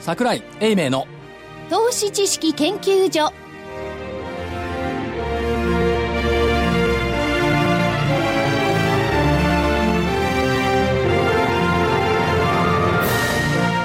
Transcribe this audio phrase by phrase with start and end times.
[0.00, 1.06] 桜井英明の。
[1.68, 3.30] 投資知識研究所。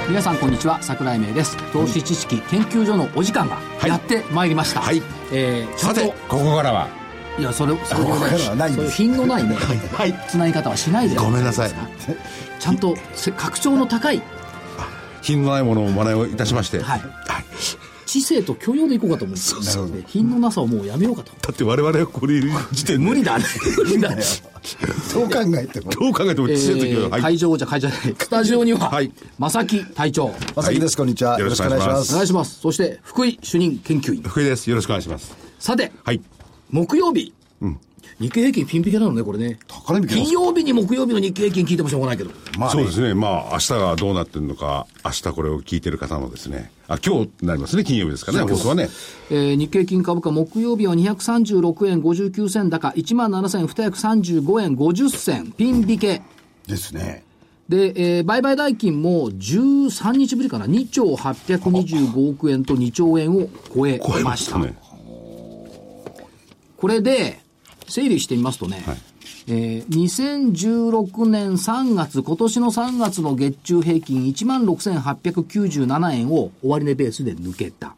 [0.08, 0.78] 皆さんこんにちは。
[0.80, 1.54] 桜井明です。
[1.70, 5.02] 投資知識研究所のお時間がやってまいりました、はい。
[5.30, 6.88] えー、さてここからは。
[7.38, 9.54] いやそれそれはないそういう品のないね、
[9.92, 10.14] はい。
[10.26, 11.70] つなぎ方はしないでごめんなさい。
[12.58, 14.22] ちゃんとせ格調の高い
[15.26, 17.00] 品のないものを真似をいたしまして、はい。
[17.00, 17.06] は
[17.40, 17.44] い。
[18.06, 21.32] 知性と許容でいこうかと思うんですよで品のなさをもうやめようかと。
[21.32, 23.04] だって我々はこれいる時点で。
[23.04, 23.44] 無理だね。
[23.76, 24.22] 無理だね。
[24.22, 27.22] そう考えてもどう考えてもえ知性と許容ーはい。
[27.22, 28.14] 会場じゃ会場じゃない。
[28.18, 29.12] スタジオには、はい。
[29.38, 30.32] 正木隊長。
[30.54, 30.96] まさきです。
[30.96, 31.38] こんにちは。
[31.40, 32.12] よろしくお願いします。
[32.12, 32.60] お願いします。
[32.60, 34.22] そして福井主任研究員。
[34.22, 34.70] 福井です。
[34.70, 35.36] よろしくお願いします。
[35.58, 36.20] さてはい。
[36.70, 37.34] 木曜日、
[38.18, 39.58] 日経平均ピンピケなのねこれね。
[39.68, 42.30] 高値引きです金曜日に木曜日の日経平均聞いてもしょうがないけど。
[42.58, 42.80] まあね。
[42.80, 43.12] そうですね。
[43.12, 46.70] まあ明日がどうなってるのか明日これを聞いてる方のですね。
[46.88, 48.88] あ今日になりますね金曜日ですからね放送はね。
[49.30, 52.88] えー日経金株価木曜日は236円59銭高。
[52.96, 55.52] 17,235円50銭。
[55.52, 56.22] ピン引け
[56.66, 57.22] ですね。
[57.68, 60.64] で、えー売買代金も13日ぶりかな。
[60.64, 64.74] 2兆825億円と2兆円を超え超えましたね。
[66.78, 67.40] これで
[67.88, 68.82] 整理してみますとね、
[69.48, 77.94] えー2016年3月、今年の3月の月中平均16,897円を終値ベースで抜けた。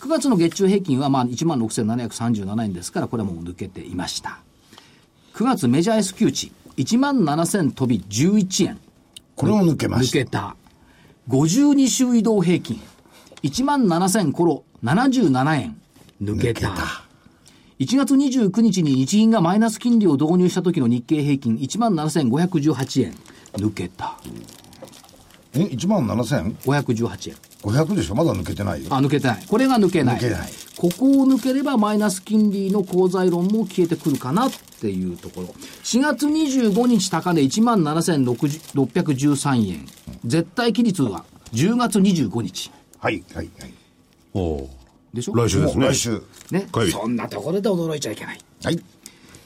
[0.00, 4.40] 9月の月中平均はまあ16,737円ですから、これはもう抜けていました。
[5.34, 8.78] 9月メジャー S q 値、17,000飛び11円。
[9.36, 10.56] これを抜けました抜けた。
[11.28, 12.80] 52週移動平均、
[13.42, 15.76] 17,000コロ77円。
[16.22, 16.72] 抜けた。
[17.82, 23.14] 抜けた1月29日に日銀がマイナス金利を導入した時の日経平均17,518円。
[23.54, 24.18] 抜けた。
[25.54, 27.36] え1万7500 518円。
[27.96, 28.14] でしょ？
[28.14, 29.44] まだ抜けてないよあ、抜けてない。
[29.46, 30.16] これが抜けない。
[30.16, 35.48] 抜けないここを抜ければマイナス金利の功罪論も消えてくるかなっていうところ。
[35.84, 39.86] 4月25日高値17,613円。
[40.24, 42.70] 絶対期日は10月25日。
[42.98, 43.74] はいはいはい
[44.34, 44.70] おお
[45.14, 45.34] でしょ？
[45.34, 46.90] 来週ですね来週ねはい。
[46.90, 48.38] そんなところで驚いちゃいけない。
[48.64, 48.80] はい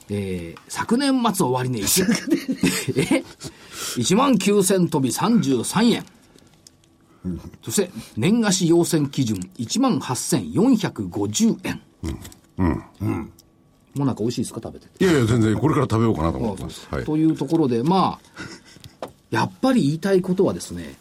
[0.08, 1.82] えー、昨年末終値、え
[3.98, 6.04] ?1 万9000飛び33円。
[7.64, 11.82] そして、年貸し要請基準、1万8450円。
[12.58, 12.84] うん。
[13.00, 13.32] うん。
[13.96, 14.60] もうなんか美味しいですか？
[14.62, 14.86] 食べて。
[15.00, 18.20] いやいや全然これから食べようかなと思ってますはいというところで、ま
[19.02, 20.94] あ、やっぱり言いたいことはですね、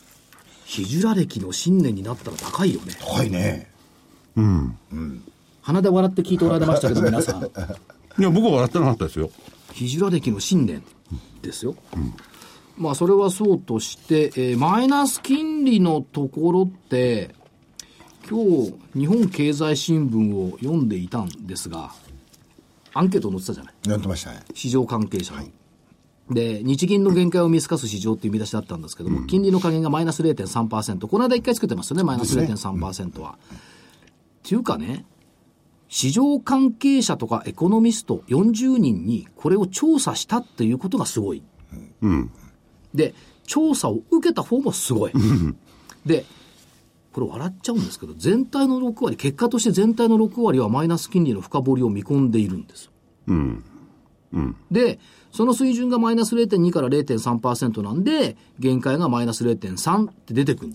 [0.65, 2.93] ヒジュラ歴の新年になったら高いよね。
[2.99, 3.69] 高いね
[5.62, 7.44] 鼻で笑って聞いておられましたけど、皆さん。
[8.19, 9.29] いや僕は笑ってなかったですよ
[9.73, 10.84] ヒジュラ歴の新年
[11.41, 11.75] ですよ。
[12.78, 17.34] まあそれはそうとして、えーマイナス金利のところって、
[18.29, 21.91] 今日日本経済新聞を読んでいたんですが、
[22.94, 23.90] アンケート載ってたじゃない？
[23.90, 25.44] やってましたね市場関係者の。
[26.31, 31.06] で、日銀の限界を見透かす市場っていう見出しだったんですけども、金利の加減がマイナス0.3%。
[31.07, 33.31] この間一回作ってますよね、マイナス0.3%は。
[33.31, 33.57] っ
[34.47, 35.06] ていうかね、
[35.88, 41.44] 市場関係者とかエコノミスト40人にこれを調査したっていうことがすごい。
[42.94, 43.13] で、
[43.45, 45.13] 調査を受けた方もすごい。
[46.05, 46.25] で、
[47.13, 52.91] これ笑っちゃうんですけど、全体の6割、結果として全体の6割はマイナス金利の深掘りを見込んでいるんですよ。
[54.69, 55.00] で、
[55.31, 60.73] その水準がマイナス0.2から0.3%なんで、限界がマイナス0.3って出てくる。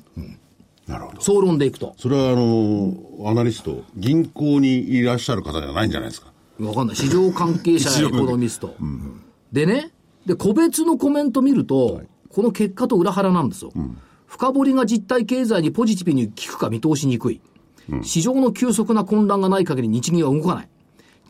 [0.91, 1.95] なるほど総論でいくと。
[1.99, 2.95] それはあの
[3.31, 6.33] アナリスト銀行にいらっしゃる方じゃないんじゃないですか？
[6.61, 6.97] わかんない。
[6.97, 8.75] 市場関係者や エコノミスト。
[9.53, 9.91] でね、
[10.27, 13.73] で、個別のコメント見ると、この結果と裏腹なんですよ。
[14.27, 17.41] 深掘りが実体経済にポジティブに効くか見通しにくい。
[18.03, 20.69] 市場の急速な混乱がない限り日銀は動かない。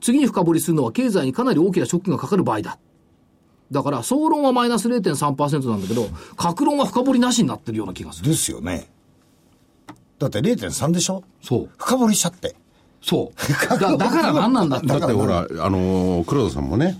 [0.02, 2.79] 次に深掘りするのは経済にかなり大きなショックがかかる場合だ。
[3.70, 8.29] だから、総論はマイナス0.3%なんだけど、格論は深掘りなしになってるような気がする。
[8.31, 8.90] ですよね
[10.20, 11.25] だって0.3でしょ？
[11.43, 11.69] そう。
[11.78, 12.55] 深掘りしちゃって
[13.02, 13.69] そう。
[13.81, 14.87] だだから何なんだって。
[14.87, 16.99] だってほら、あのー黒田さんもね、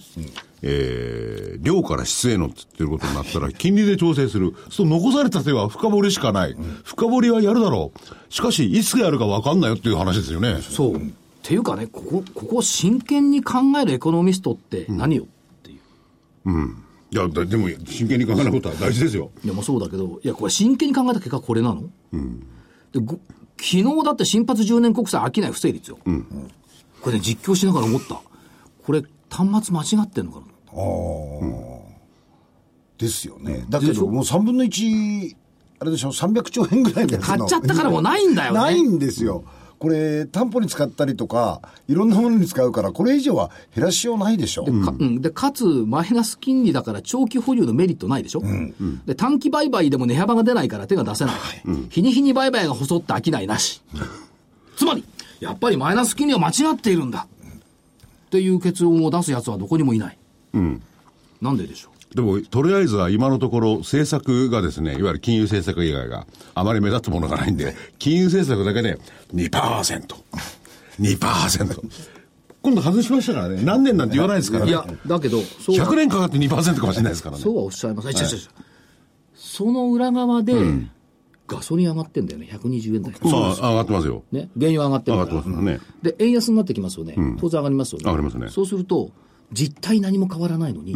[0.62, 4.55] えー、量から質へのって言ってることになったら、 金利で調整する。
[4.70, 6.56] そう残された手は深掘りしかない。
[6.84, 8.34] 深掘りはやるだろう。
[8.34, 10.58] しかし、いつやるか分かんないよっていう話ですよね。
[10.62, 10.96] そう。
[10.96, 11.00] っ
[11.43, 15.26] ていうかね、ここ、ここを真剣に考えるエコノミストって何よっ
[15.62, 16.50] ていう。
[17.12, 19.31] いや、だでも、真剣に考えることは大事ですよ。
[19.44, 21.82] いや、まあそうだけど、いや、これ真剣に考えた結果これなの？
[22.92, 23.20] でご
[23.56, 25.98] 昨日だって新発10年国債商い不成立よ。
[27.02, 28.20] これね、実況しながら思った。
[28.84, 30.46] これ、端末間違ってんのかな
[32.98, 33.64] ですよね。
[33.69, 35.37] だけどもう3分の1
[35.78, 38.58] あれでしょ、300兆円ぐらい買っちゃったからもうないんだよね。
[38.58, 39.44] ないんですよ。
[39.81, 44.65] これ、担保に使ったりとか、いろんなものに使うから、これ以上は減らしようないでしょ。
[44.65, 48.43] かうん、でかつ、マイナス金利だから長期保有のメリットないでしょ、
[49.06, 51.35] で短期売買でも値幅が出ないから手が出せない、
[51.88, 53.81] 日に日に売買が細って商いなし、
[54.77, 55.03] つまり、
[55.41, 57.26] やっぱりマイナス金利は間違っているんだ。
[58.26, 60.19] っていう結論を出すやつはどこにもいない、
[61.41, 68.99] なんででしょうでも、とりあえずは今のところ、政策がですね、いわゆる金融政策以外があまり目立つものがないんで、金融政策だけで
[69.33, 70.17] 2%、
[71.01, 71.91] 2%。
[72.62, 74.71] 今度外しましたからね、何年なんて言わないですからね。
[74.71, 77.43] いや、だけど、そうは100年かかって2%かもしれないですからね。
[77.43, 78.09] そうはおっしゃいます。
[78.09, 78.39] 違う違う違う
[79.35, 80.55] その裏側で、
[81.47, 83.15] ガソリン上がってんだよね、120円台。
[83.23, 84.25] そう、上がってますよ。
[84.33, 85.41] ね、原油上がって上がるから。
[85.41, 85.81] ってますね。
[86.03, 87.15] で、円安になってきますよね。
[87.41, 88.05] 当然上がりますよね。
[88.05, 89.11] 上がりますねそうすると、
[89.52, 90.94] 実態何も変わらないのに、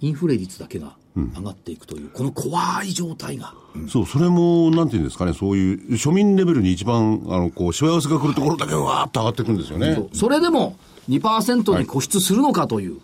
[0.00, 3.54] インフレ率だけが上がっていくという、この怖い状態が。
[3.88, 10.08] そう、それも、なんていうんですかね、そういう庶民レベルに一番、あの、こう、しわ寄せが来るところだけわーっと上がっていくんですよね。
[10.12, 10.76] それでも
[11.08, 13.00] 2%に固執するのかという。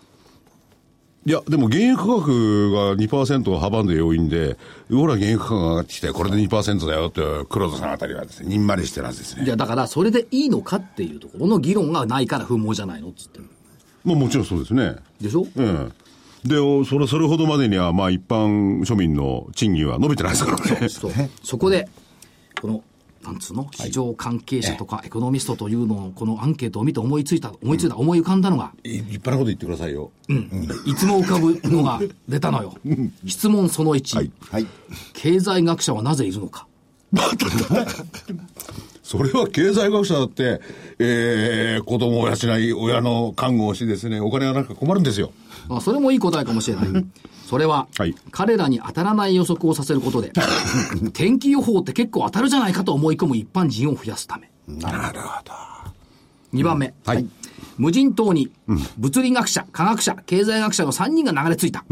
[1.25, 4.59] いや、でも原油価格が2%を阻んで要因で、
[4.91, 9.45] ほら原油価格が上がってきて、これで2%だよって、黒田さんあたりはですね、にんまりしてるはずですね。
[9.45, 13.49] いや、だから、それでいいのかっていうところの議論がないから不毛じゃないのっつってる。
[14.05, 14.97] まあもちろんそうですね。
[15.21, 15.47] でしょ？
[15.55, 15.93] うん。
[16.45, 20.89] で、おそれ、それほどまでには、まあ一般庶民の賃金は伸びてないですからね。
[20.89, 21.13] そう。
[21.43, 21.89] そこで、
[22.61, 22.83] この、
[23.23, 23.69] なんつうの？
[23.73, 30.11] 市場関係者とかエコノミストというのを、このアンケートを見て思いついた、思いついた、思い浮かんだのが、い立派なこと言ってくださいよ。
[30.85, 32.75] いつも浮かぶのが出たのよ。
[33.25, 34.67] 質問その1、はい。
[35.13, 36.67] 経済学者はなぜいるのか。
[39.13, 40.63] それは経済学者だって、
[40.99, 45.33] えー、子供を養い、親の看護をしですね、お金がなく困るんですよ。
[45.69, 46.87] まあ、それもいい答えかもしれない。
[47.47, 50.33] それは、はい彼らに当たらない予測をさせることで、
[51.13, 54.51] 天気予報って結構当たるじゃないかと思い込む一般人を増やすため。
[54.67, 55.53] なるほど。
[56.55, 56.95] 2番目。
[57.05, 57.27] はい。
[57.77, 58.51] 無人島に、
[58.97, 61.85] 物理学者、科学者、経済学者の3人が流れ着いた。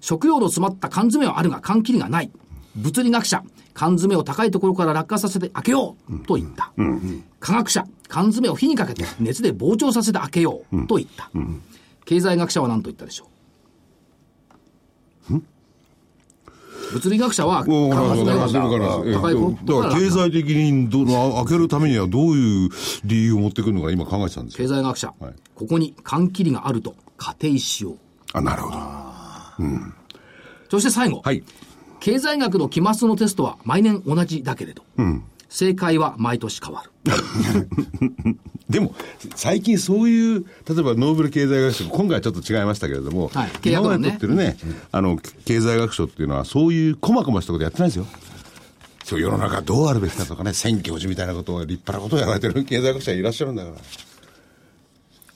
[0.00, 2.32] 食用の詰まった缶詰はあるが缶切りがない。
[2.78, 3.42] 物理学者、
[3.74, 6.72] 缶詰を高いところから落下させて開けようと言った。
[7.40, 11.30] 科学者、缶詰を火にかけて熱で膨張させて開けようと言った。
[12.04, 13.28] 経済学者は何と言ったでしょ
[15.30, 15.42] う？
[16.90, 18.78] 物理学者は高いだろか
[19.88, 22.70] ら経済的にどの開けるためにはどういう
[23.04, 24.66] 理由を持ってくるのか今考えてたんですよ。
[24.66, 27.98] 経済学者、はいここに缶切りがあると仮定しよう。
[28.32, 28.78] あ、なるほど。
[30.70, 31.20] そして最後。
[31.24, 31.42] はい。
[32.00, 34.82] 経済学の期末のテストは毎年同じだけれど、
[35.48, 36.90] 正解は毎年変わる。
[38.68, 38.94] でも、
[39.34, 44.58] 最近そういう、例えばノーベル経済学賞、今回はちょっと違いましたけれども、はい契今まで取ってるね、
[44.92, 48.06] あの、経済学賞っていうのは、そういう細々したことやってないですよ。
[49.04, 53.76] そう、世の中どうあるべきかとかね、選挙時みたいなことを、立派なことをやられてる経済学者いらっしゃるんだから。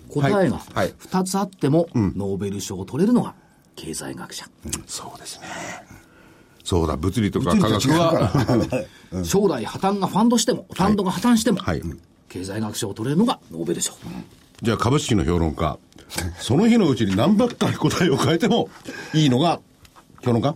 [0.08, 3.34] 答えがはい2つあっても、ノーベル賞を取れるのが
[3.76, 4.46] 経済学者。
[4.86, 5.46] そうですね。
[6.64, 8.84] そうだ、物理とか科学は、
[9.24, 11.82] 将来破綻がファンドしても、ファンドが破綻しても、はい。
[12.28, 13.92] 経済学賞を取れるのがノーベル賞。
[14.62, 15.78] じゃあ株式の評論家、
[16.38, 18.70] その日のうちに何ばっかり答えを変えても
[19.12, 19.60] いいのが、
[20.22, 20.54] 評論家？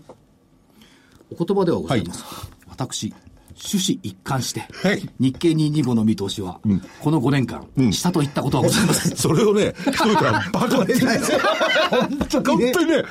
[1.37, 2.25] お言葉ではございます。
[2.69, 3.13] 私、
[3.59, 6.61] 趣旨一貫して、はい日経225の見通しは、
[7.01, 9.17] この5年間、したといったことはございません。
[9.17, 11.39] それをね、一人からバカって言うんですよ。
[12.31, 13.05] 本当にね。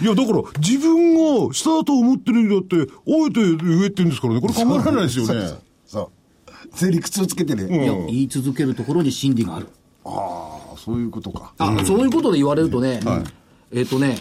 [0.00, 5.54] いや、だから、自分が下だと思ってるんだって、あえて上って言うんですからね、これ考えられないですよね。
[5.86, 6.08] そう。
[6.74, 7.68] それ理屈をつけてる。
[7.68, 9.68] いや、言い続けるところに真理がある。
[10.04, 10.10] あ
[10.74, 11.52] あ、そういうことか。
[11.58, 13.00] あ、そういうことで言われるとね、
[13.72, 14.18] えっ、とね、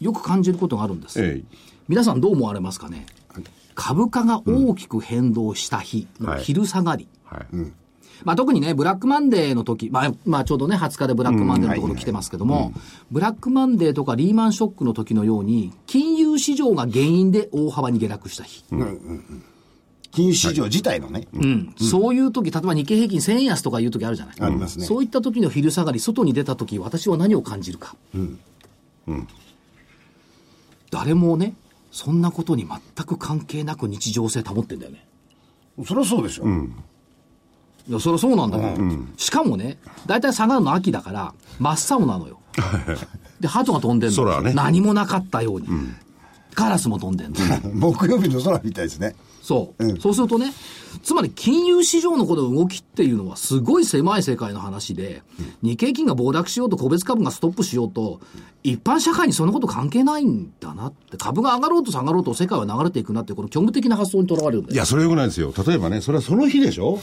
[0.00, 1.22] よく感じることがあるんです。
[1.22, 1.42] え
[1.88, 3.06] 皆さんどう思われますかね？
[3.76, 7.06] 株価が大きく変動した日の昼下がり。
[7.24, 7.46] はい。
[8.24, 12.72] まあ、特にね、ブラックマンデーの時、まあ、まあ、ちょうどね、20日でブラックマンデーのところ来てますけども、
[13.10, 18.64] ブラックマンデーとかリーマンショックの時のように、金融市場が原因で大幅に下落した日。
[20.10, 21.28] 金融市場自体のね。
[21.34, 21.74] うん。
[21.76, 24.36] そういう時、例えば日経平均1000円安とかいう時あるじゃない。
[24.40, 24.86] ありますね。
[24.86, 27.96] そういった時の昼下がり、外に出た時、私は何を感じるか。
[30.90, 31.54] 誰もね、
[31.90, 35.06] そんなことに全く関係なく日常性保ってんだよね。
[35.86, 36.44] そりゃそうでしょ。
[37.88, 38.76] いや、そりゃそうなんだよ、
[39.16, 42.40] しかもね、大体下がるの秋だから、真っ青なのよ。
[43.40, 44.16] で、鳩が飛んでんの。
[44.16, 45.68] 空はね何もなかったように。
[46.54, 47.38] カラスも飛んでんの。
[47.74, 49.14] 木曜日の空みたいですね。
[49.46, 50.52] そう、そうするとね、
[51.04, 55.22] つまり金融市場のこの動きっていうのはすごい狭い世界の話で、
[55.62, 58.20] 日経金が暴落しようと個別株がストップしようと、
[58.64, 64.74] 一般社会にそんなこと関係ないんだなって、株が上がろうと下がろうと世界は流れていくなって、この虚無的な発想にとらわれるんだよ。
[64.74, 65.54] いや、それはよくないですよ。
[65.64, 66.98] 例えばね、それはその日でしょ、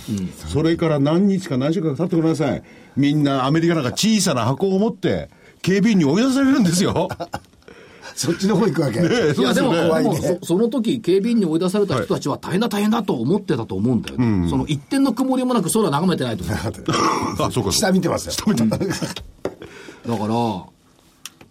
[0.52, 2.64] それから何日か何週間か経ってください。
[2.98, 5.30] みんなアメリカなんか小さな箱を持って、
[5.62, 7.08] 警備員に追い出されるんですよ。
[8.16, 9.00] そっちの方行くわけ。
[9.00, 14.50] えいやでも、怖いでもねそその時警備員に追い出された人たちは大変だ大変だと思ってたと思うんだよね。
[14.50, 16.58] その一点の曇りもなく空眺めてないと思う。
[17.40, 17.94] あ、そうか、下か。
[17.94, 18.34] 見てますよ。
[18.56, 20.36] だから、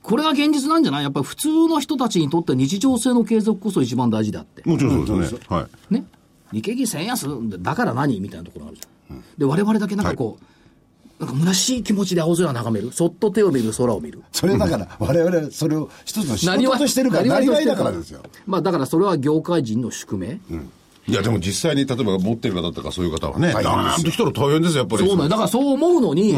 [0.03, 1.03] これが現実なんじゃない？
[1.05, 4.63] やっぱり普通の人たちにとって日常性の継続こそ一番大事であって。
[4.69, 5.41] もちろんそうですね。
[5.49, 5.95] はい。
[5.95, 6.05] ね。
[6.53, 8.21] 日経平均1000円安だから何？
[8.21, 9.25] みたいなところがあるじゃん。
[9.39, 10.45] で、我々だけなんかこう、
[11.23, 12.91] なんか虚しい気持ちで青空眺める。
[12.91, 14.23] そっと手を見る、空を見る。
[14.33, 18.23] それだから、我々はそれを一つの仕事としてるから、なりわいだからですよ。
[18.45, 20.41] まあだからそれは業界人の宿命。
[21.07, 25.09] いや、でも実際に例えば持ってる方とかそういう方はね、大変ですよなんと来たら大変ですよ、やっぱり。
[25.09, 26.35] そうなんだからそう思うのに、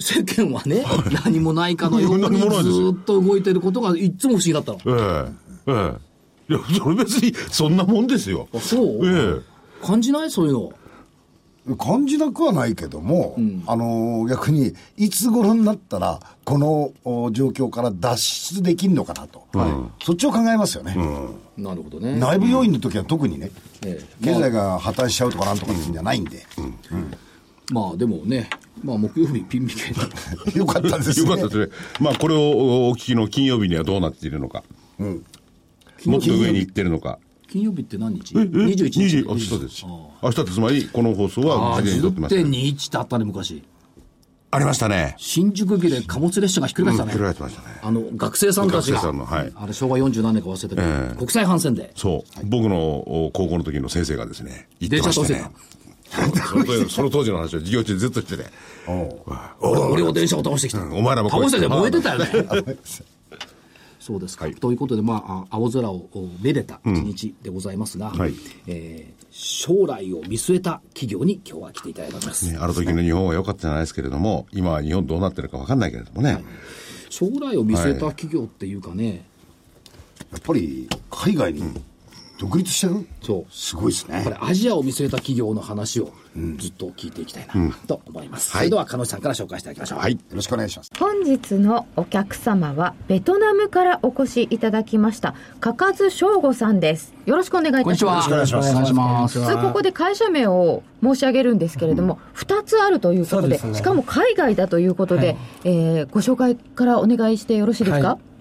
[0.00, 0.84] 世間はね、
[1.24, 2.26] 何もないかのように
[2.64, 4.78] ずっと動いてることがいっつも不思議だったの。
[4.84, 5.30] え
[5.68, 5.72] え。
[5.72, 5.92] え
[6.50, 6.54] え。
[6.54, 8.48] いや、それ別に、そんなもんですよ。
[8.52, 9.40] あそう、え
[9.80, 10.30] 感じない？
[10.32, 10.72] そういうの。
[11.74, 19.44] 感じなくはないけども、あのー逆に、いつ頃になったら、このお状況から脱出できるのかなと。
[20.04, 20.94] そっちを考えますよね。
[21.56, 22.16] なるほどね。
[22.18, 23.50] 内部要因の時は特にね、
[23.84, 26.46] ええ経済が破綻しちゃうとかなんとかっていうんじゃないんで、
[27.72, 28.48] まあでもね、
[28.84, 30.54] まあ木曜日ピン引け。
[30.58, 31.26] よかったですね。
[31.26, 31.76] えよかったですね。
[32.00, 34.62] まあ、これをお聞きの金曜日にはどうなっているのか。
[34.98, 37.18] もっと上に行ってるのか。
[37.56, 38.34] 金曜日って何日？
[38.36, 39.00] え ?21 日。
[39.00, 39.86] 20明日です。
[39.86, 42.46] 明日ってつまり、この放送は事前に撮ってますから。
[42.46, 43.62] 10.21ってあったね、昔。
[44.50, 45.14] ありましたね。
[45.18, 47.12] 新宿駅で貨物列車がひっくり返したね。
[47.14, 48.96] うんひっくり返ってましたねあの、学生さんたちが。
[48.98, 51.92] 学生さんのはいあれ、昭和40何年か忘れたけど、ええ国際反戦で。
[51.96, 52.46] そう。
[52.46, 55.50] 僕のお高校の時の先生がですね、言って電ましたね。
[56.08, 58.44] その当時その話を授業中ずっとしてて。
[59.60, 60.82] 俺俺を電車を倒してきた。
[60.84, 62.76] お前らも倒してて燃えてたよね。
[64.12, 64.16] ね。
[64.16, 64.44] そうですか。
[64.44, 68.34] はいということで、まあ、あ青空をおめでた一日でございますが、はい
[68.66, 72.50] えー将来を見据えた企業に今日は来ていただいております。
[72.50, 76.42] ね、ある時の日本は良かったじゃないですけれども、今は日本どうなってるか分かんないけれどもね。
[77.10, 79.26] 将来を見据えた企業っていうかね、
[80.32, 81.62] やっぱり、海外に
[82.38, 83.52] 独立してるそう。
[83.52, 84.30] すごいですねこ。
[84.30, 86.12] れアジアを見据えた企業の話を
[86.58, 88.50] ずっと聞いていきたいなと思います。
[88.50, 89.98] それでは、鹿野さんから紹介していただきましょう。
[90.00, 90.12] はい。
[90.12, 90.90] よろしくお願いします。
[90.98, 98.60] 本日のお客様はベトナムからお越しいただきましたかかず翔吾さんですよろしくお願いいたしますこんにちは。
[98.60, 99.40] よろしくお願いします。
[99.40, 108.35] 普通ここで会社名を申し上げるんですけれども、2つあるということでねしかも海外だということで、はいえーご紹介からお願いしてよろしいですか、はい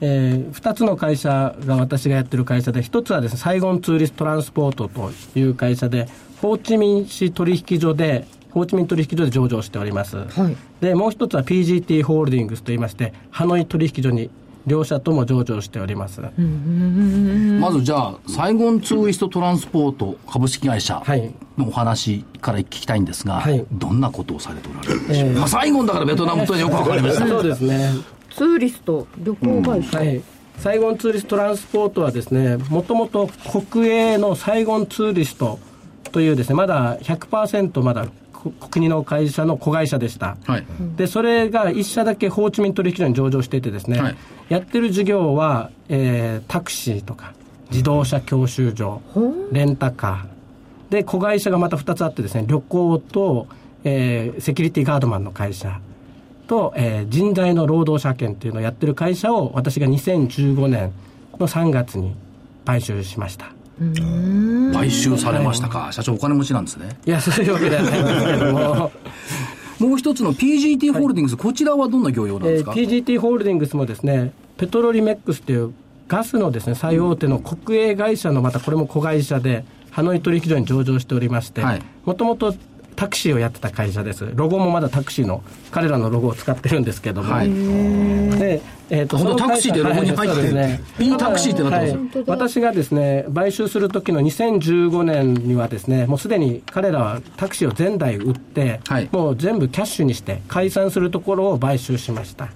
[0.00, 6.08] えー、2つの会社が私がやってる会社で、1つはですね、サイゴンツーリストランスポートという会社で、
[6.40, 10.16] ホーチミン市取引所で、ホーチミン取引所で上場しております。
[10.16, 14.30] はいで、もう1つは PGT ホールディングスといいまして、ハノイ取引所に
[14.68, 16.20] 両社とも上場しております。
[16.20, 27.26] まずじゃあ、サイゴンツーイストトランスポート株式会社はいのお話から聞きたいんですが、はいどんなことをされておられるんでしょう、まあ、サイゴンだからベトナムとはよくわかりました。
[27.26, 28.17] そうですね。
[28.38, 30.22] ツーリスト旅行会社、はい。
[30.58, 33.28] サイゴンツーリストトランスポートはですね、もともと
[33.70, 35.58] 国営のサイゴンツーリスト
[36.12, 40.36] というですね、まだ100%まだこ国の会社の子会社でした。
[40.46, 40.66] はい。
[40.96, 44.16] で、それが一社だけホーチミン取引所に上場していてですね、はい
[44.48, 47.34] やってる事業は、えータクシーとか、
[47.70, 49.02] 自動車教習所、
[49.50, 50.92] レンタカー。
[50.92, 53.48] で、子会社がまた2つあってですね、旅行と、
[53.82, 55.80] えーセキュリティガードマンの会社
[56.48, 60.92] と、えー人材の労働者権というのをやってる会社を私が2015年
[61.38, 62.14] の3月に
[62.64, 63.52] 買収しました。
[64.72, 65.90] 買収されましたか。
[65.92, 66.98] 社長お金持ちなんですね。
[67.06, 68.92] いや、そういうわけではないんですけども、
[69.78, 75.72] もう一つの PGT ホールディングス、こちらはどんな業用なんですか、えー PGT ホールディングスもですね、ペトロリメックスという
[76.08, 82.54] ガスのですね、最大手の国営会社のまたこれも子会社で、ハノイ取引所に上場しておりましてはい、もともと
[82.98, 84.28] タクシーをやってた会社です。
[84.34, 87.32] ロゴもまだタクシーの、彼らのロゴを使ってるんですけども。
[87.32, 87.48] はい。
[87.48, 90.52] で、えーと本当そのタクシーでロゴに入ってる。
[90.52, 90.80] ね。
[90.98, 91.92] いいタクシーってなってます。
[91.92, 92.24] よはい。
[92.26, 99.08] 私がですね、買収する時の2015年にはですね、もうすでに彼らはタクシーを全台売って、はい。
[99.12, 102.48] もう全部キャッシュにして解散するところを買収しました。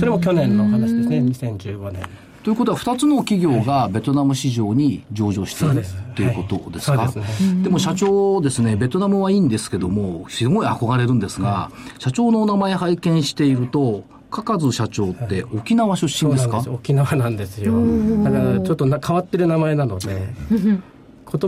[0.00, 2.02] それも去年の話ですね、2015年。
[2.44, 5.82] ということは、2つの企業がベトナム市場に上場している
[6.14, 7.62] ということですか、です。
[7.62, 16.62] でも社長ですね、ベトナムはいいんですけども、すごい憧れるんですが、社長のお名前拝見していると、かかず社長って沖縄出身ですか？
[16.68, 17.72] 沖縄なんですよ。
[18.24, 20.70] だからちょっとな変わってる名前なので、言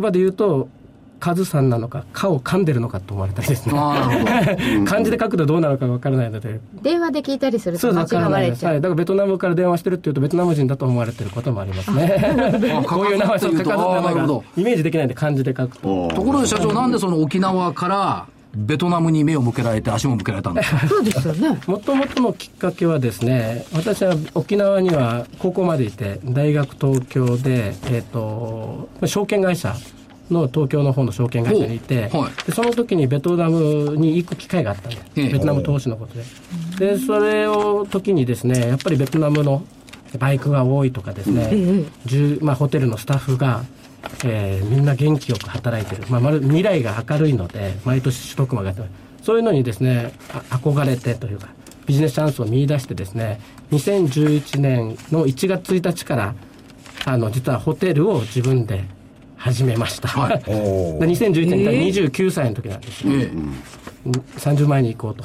[0.03, 0.69] 葉で言うと、
[1.19, 3.73] カズさんなのか、かを噛んでるのかと思われたりですね。
[4.87, 8.73] 漢字で書くとどうなのかわからないので、電話で聞いたりするそうと間ですわからない違われちゃう。
[8.73, 8.81] はい。
[8.81, 12.85] だからベトナムから電話してるっていうと、ベトナム人だと思われてることもありますね。
[12.87, 16.09] こういう名前、そう、かかずの名前があーなるほどイメージできないんで漢字で書くと。
[16.15, 20.87] ところで社長、なんでその沖縄からベトナムに目を向けられて足も向けられたんですか？
[20.89, 21.59] そうですよね。
[21.67, 29.75] もともとのきっかけはですね、私は沖縄には高校までいて、大学東京で、えっ、と、証券会社
[30.31, 32.47] の東京の方の証券会社にいて、はい。
[32.47, 35.03] でその時にベトナムに行く機会があったんです。
[35.17, 35.29] ええ。
[35.31, 36.15] ベトナム投資のこと
[36.79, 36.93] で。
[36.95, 39.63] で、それを時にですね、やっぱりベトナムの
[40.19, 41.51] バイクが多いとかですね、
[42.07, 43.65] 10まあ、ホテルのスタッフが、
[44.25, 48.93] えーみんな元気よく働いてる、まあ、まる未来が明るいので毎年取得も上がってます
[49.25, 51.49] そういうのにですねあ憧れてというか
[51.87, 53.41] ビジネスチャンスを見出してですね
[53.73, 56.35] 2011年の1月1日から
[57.05, 58.85] あの実はホテルを自分で
[59.37, 60.39] 始めました、はい。
[60.45, 63.31] で2011年から29歳の時なんですよ、え
[64.39, 65.25] 30万円に行こうと。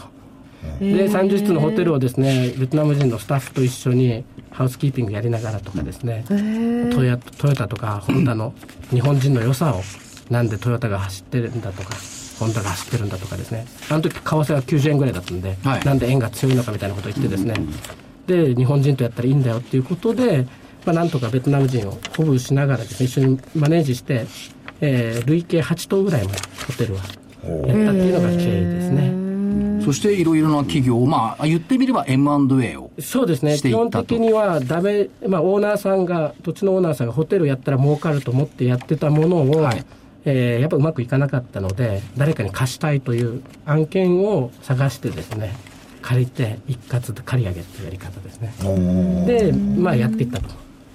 [0.80, 8.54] で30室のホテルをですねベトナム人のスタッフと一緒にハウスキーピングやりながらとかですねトヨトヨタとかホンダの
[8.92, 9.82] 日本人の良さを
[10.30, 11.96] なんでトヨタが走ってるんだとか
[12.42, 13.68] ホンダが走ってるんだとかですね。
[13.90, 15.86] あの時為替が90円ぐらいだったんで、はい。
[15.86, 17.54] なんで円が強いのかみたいなことを言ってですね。
[18.26, 20.48] で日本人とやったらいいんだよっていうことで、
[20.86, 24.26] まあ、なんとかベトナム人を鼓舞しながらですね一緒にマネージして、
[24.82, 29.12] えー累計8棟ぐらいまでホテルはやったっていうのが経緯ですね。
[29.16, 29.22] え
[29.84, 32.92] そしていろいろな企業を、まあ、言ってみれば M&A を。
[33.00, 39.84] そうですね、基していったと本的にはダメ、まあ、オーナーさんが、土地のオーナーさんがホテルやったら儲かると思ってやってたものを、はい
[40.24, 45.56] えーやっぱうまくいかなかったので、誰かに貸したいという案件を探してですね、
[46.02, 48.54] 借りて、一括で借り上げっていうやり方ですね。
[49.26, 50.50] で、まあ、やっていったと。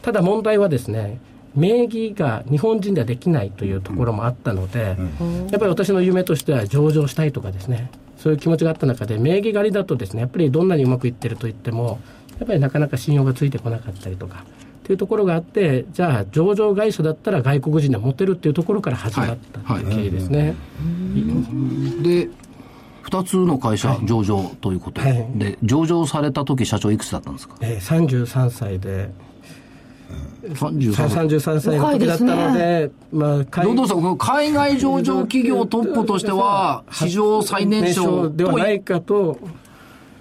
[0.06, 1.18] ただ問題はですね、
[1.56, 4.96] 名義が日本人ではできないというところもあったので、
[5.50, 11.98] やっぱり私の夢としては上場したいとかですね、そういう気持ちがあった中で、名義借りだとですね、やっぱりどんなにうまくいってると言っても、
[12.38, 19.84] やっぱりなかなか信用がついてこなかったりとか、っていうところがあって、じゃあ上場会社だったら外国人で持てるっていうところから始まったはい。
[19.84, 20.54] 経緯ですね。
[22.02, 22.28] で、
[23.04, 25.26] 2つの会社上場ということはい。
[25.34, 27.56] で、上場された時社長いくつだったんですか？
[27.62, 29.10] えー33歳で、
[30.42, 30.92] 33
[31.28, 39.38] 33歳の時だったので、まあ、海どうどう海外上場企業トップとしては、史上最年少ではないかと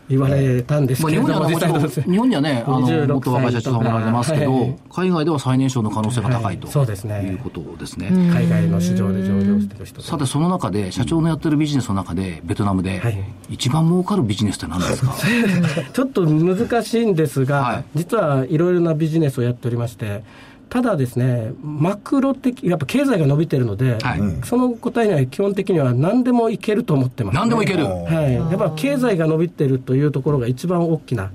[0.07, 6.57] 言われたんですまあ、けれども、日本にはねもちろん実際どうです日本にはね、あの、26元若い社長さんもおられますけど、はい海外では最年少の可能性が高いはい。
[6.57, 7.21] と、そうですね。
[7.25, 8.07] いうことですね。
[8.31, 15.13] 海外の市場で上場してる人さて、その中で、社長のやってるビジネスの中で、ベトナムではい、一番儲かるビジネスって何ですか？
[15.93, 17.83] ちょっと難しいんですが、はい。
[17.95, 20.23] 実はいろいろなビジネスをやっておりまして、
[20.69, 24.21] ただですね、マクロ的、やっぱ経済が伸びてるので、はい。
[24.43, 27.86] その答えには基本的には何でもいけると思ってます、何でもいける。
[27.86, 31.32] はい、やっぱ経済が伸びてるというところが一番大きな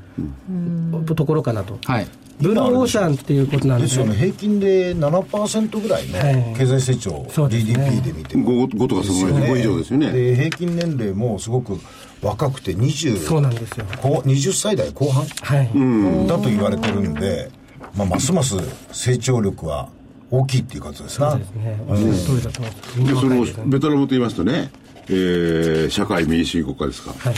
[1.07, 1.79] ところかなと。
[1.85, 2.07] はい。
[2.41, 3.89] ブルーオーシャンっていうことなんで。
[3.89, 6.37] すよね、平均で7%ぐらいはい。
[6.37, 7.29] ね、経済成長、ね。
[7.51, 8.37] GDP で見て。
[8.37, 8.67] も。
[8.67, 10.11] 5, とかそのぐらいね5以上ですよね。
[10.11, 11.79] で、平均年齢もすごく
[12.23, 13.85] 若くて20、そうなんですよ。
[14.01, 16.27] こう20歳代後半はい。
[16.27, 17.51] だと言われてるんで、
[17.97, 18.57] まあ、ますます
[18.93, 19.89] 成長力は
[20.31, 21.33] 大きいっていうことですな。
[21.33, 21.81] そうですね。
[21.89, 22.99] おっしゃる通りだと思います。
[22.99, 23.27] みんでそ
[23.63, 24.71] のベトナムと言いますとね、
[25.09, 27.35] えー社会民主主義国家ですか、はい。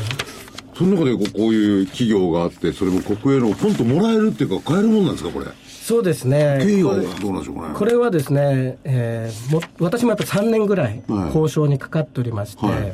[0.76, 5.46] その中でこうこういう企業があってそれも国営のポンともらえるっていうか買えるもんなんですかこれ？
[5.66, 6.60] そうですね。
[6.62, 12.92] 経緯はこれどうなんでしょうかねこれはですね、えーも私もやっぱり3年ぐらいはい交渉にかかっておりまして、はい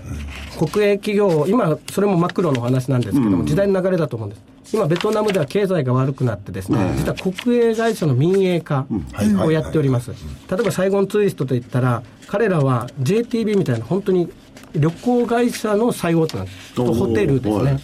[0.58, 4.42] 国営企業、今、それもマクロの話なんですけども、時代の流れだと思うんです。
[4.72, 8.86] 今、ベトナムでは経済が悪くなってですね、実は国営会社の民営化
[9.44, 10.10] をやっております。
[10.10, 10.16] 例
[10.60, 14.28] えば、サイゴンツーリストといったら、彼らは JTB みたいな、本当に
[14.74, 16.74] 旅行会社の最大手なんです。
[16.74, 17.64] とホテルですはい。
[17.74, 17.80] ね。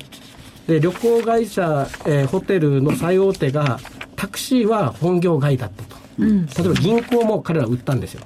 [0.67, 3.79] で旅行会社、えーホテルの最大手が
[4.17, 8.23] タクシーは本業外だったと、例えば銀行も彼ら売ったんですよ、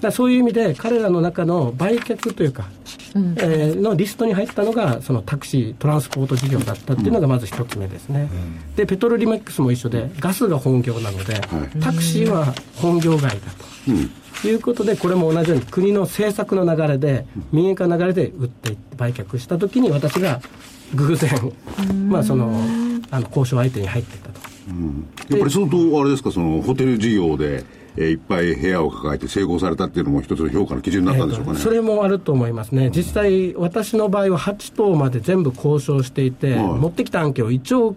[0.00, 2.68] だそういう意味で彼らの中の売却というか、
[3.14, 8.28] えーのリストに入ったのがそのタクシートランスポート事業だったっていうのがまず一つ目ですね、
[8.76, 11.40] でペトロリメックスも一緒でガスが本業なので、
[11.80, 13.36] タクシーは本業外だ
[14.42, 20.40] と、いうことで、これも同じように国の政策の流れで、民営化の流れで売っていって売却したときに、私が
[20.94, 21.30] 偶然、
[22.08, 22.52] まあその、
[23.10, 24.47] あの交渉相手に入っていったと。
[25.28, 27.64] やっぱり相当あれですかそのホテル事業で、
[27.96, 36.64] えーいっぱい部屋を抱えて成功されたっていうのも一つの評価の基準になったんでしょうかね、それもあると思いますね、実際、私の場合は8棟まで全部交渉していて、はい。
[36.64, 37.96] 持ってきた案件を一応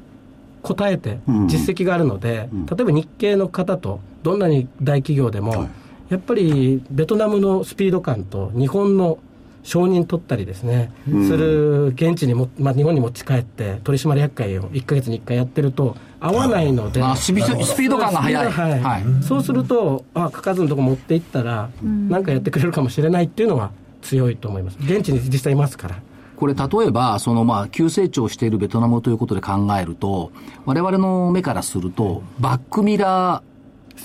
[0.64, 5.70] 答えて、実績があるので、例えば日系の方と、どんなに大企業でも、はい。
[6.10, 9.20] やっぱりベトナムのスピード感と日本の
[9.63, 18.52] 承認取ったりですね、する現地にも、まあ、日本に持ち帰って取締役会を1か月に1回やってると合わないので、あスピードスピード感が速い。
[18.52, 18.80] はい。
[18.82, 19.04] はい。
[19.24, 23.71] そうするとあ書かずのとこ持っていったら何かやってくれるかもしれないっていうのは
[24.02, 24.78] 強いと思います。
[24.82, 25.95] 現地に実際いますから。
[26.41, 30.32] これ例えば、そのまあ、急成長しているベトナムということで考えると、
[30.65, 33.51] 我々の目からすると、バックミラー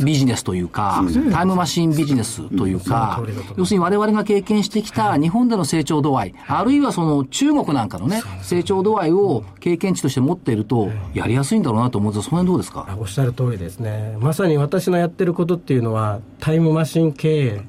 [0.03, 3.22] ビジネスというか、タイムマシンビジネスというか
[3.57, 12.25] 要するに我々が経験してきた日本での成長度合い、あるいはその中国なんかのね、成長度合いを経験値として持っていると、やりやすいんだろうなと思うんです。
[12.25, 12.87] が、その辺どうですか？
[12.88, 14.16] あおっしゃる通りですね。
[14.20, 17.61] まさに私のやってることっていうのはタイムマシン経営っ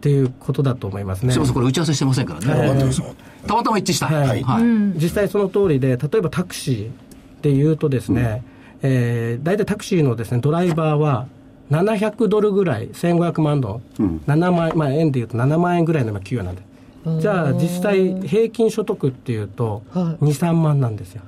[0.00, 1.32] ていうことだと思いますね。
[1.32, 2.46] すみません、これ打ち合わせしてませんからね。
[3.46, 4.06] たまたま一致した。
[4.06, 4.42] はい。
[4.42, 4.64] はい。
[5.00, 8.44] 実際その通りで例えばタクシーでいうとですね、
[8.82, 11.26] えー大体タクシーのですねドライバーは
[11.70, 16.62] 700ドルぐらい1500万ドル、7万まあ、円でいうと7万円ぐらいの今給与なんで。
[17.20, 21.22] じゃあ実際平均所得っていうと23万なんですよ。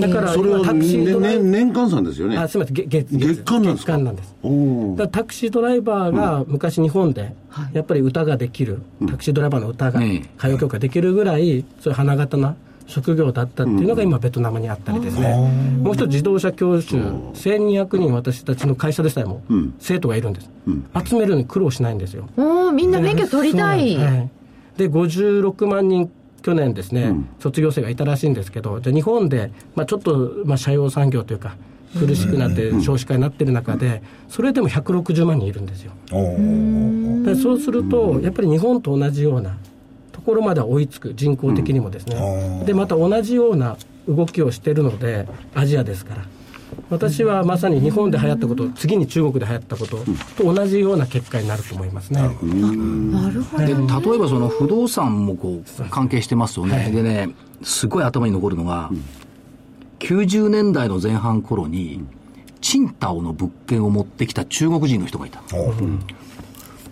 [0.00, 2.36] だからそれは今タクシーねドライね年換算ですよね。
[2.38, 2.76] あすみません。
[2.76, 3.16] 月月。
[3.18, 3.92] 月間なんですか？
[3.92, 4.34] 月間なんです。
[4.42, 4.48] だ
[4.96, 7.34] からタクシードライバーが昔日本で
[7.72, 10.22] やっぱり歌ができる、タクシードライバーの歌がええ。
[10.38, 12.54] 歌謡曲ができるぐらいそういう花形な
[12.90, 15.34] 職業だったっていうのが今ベトナムにあったりですね、
[15.82, 19.42] もう一つ自動車教習1200人私たちの会社でさえも
[19.78, 20.50] 生徒がいるんです、
[21.06, 22.28] 集めるのに苦労しないんですよ。
[22.36, 23.96] おーみんな免許取りたい。
[23.96, 24.30] はい。
[24.76, 26.10] で56万人
[26.42, 31.56] 去年ですね、卒業生がいたらしいんですけどじゃあ日本で、まあ、ちょっと、まあ、社用産業というか
[31.98, 35.92] 苦しくなって少子化になってる中でそれでも160万人いるんですよ。
[37.24, 39.58] でそうするとやっぱり日本と同じような
[40.20, 46.24] ところまでは追いつく人口的にもですね、でまた同じような動きをしてるのでアジアですから。
[46.88, 49.98] 私はまさに日本で流行ったこと次に中国で流行ったこと
[50.36, 52.20] と同じような結果になると思いますね。
[52.20, 53.66] なるほど。
[53.66, 57.30] で例えばその不動産もこう関係してますよね、でね、
[57.62, 58.90] すごい頭に残るのが、
[59.98, 62.02] 90年代の前半頃に、
[62.60, 65.42] チンタオの物件を持ってきた中国人の人がいた。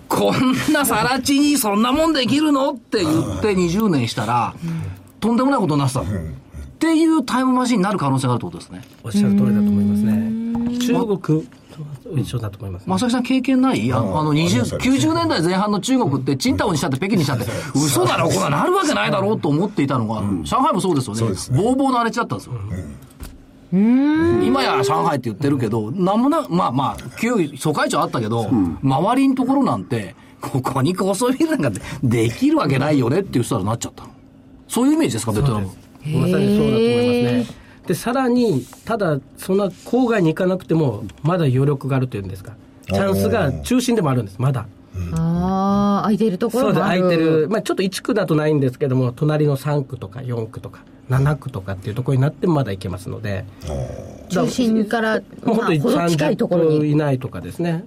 [0.08, 2.72] こんなさら地にそんなもんできるの？
[2.72, 4.54] って言って20年したら、
[5.20, 6.10] とんでもないことになってたの。
[6.10, 6.22] っ
[6.78, 8.82] ていうタイムマシンになる可能性があるってことですね。
[9.02, 10.78] おっしゃる通りだと思いますね。
[10.78, 12.88] 中国と一緒だと思います、ね。
[12.88, 13.92] 正木さん経験ない？
[13.92, 21.22] ああの20、90年代前半の中国って、チンタオにしたって北京にしたって、嘘だろ、こんななるわけないだろうと思っていたのが、上海もそうですよね。
[21.60, 22.54] ボーボーの荒れ地だったんですよ。
[23.70, 28.48] 今や上海って言ってるけど、なんもな、まあまあ、旧疎開地はあったけど、
[28.82, 34.10] 周りのところなんて、ここに高層ビルなんかできるわけないよねっていう人になっちゃったの。
[34.68, 35.66] そういうイメージですか、ベトナム。
[35.66, 35.76] まさ
[36.06, 37.68] にそうだと思いますね。
[37.86, 42.52] で、さらに、ただ、そんな郊外に行かなくても、まだ余力があるというんですか。
[42.86, 44.66] チャンスが中心でもあるんです、まだ。
[45.12, 47.00] ああ、空いてるとこそうです、ろもある。
[47.02, 47.48] 空いてる。
[47.48, 53.44] まあちょっと1区だとないんですけども、隣の3区とか4区とか、7区とかっていうところになってもまだ行けますので。
[54.28, 56.78] 中心から、もう本当にまあほど近いと30ころに。
[56.80, 57.84] 分以内とかですね。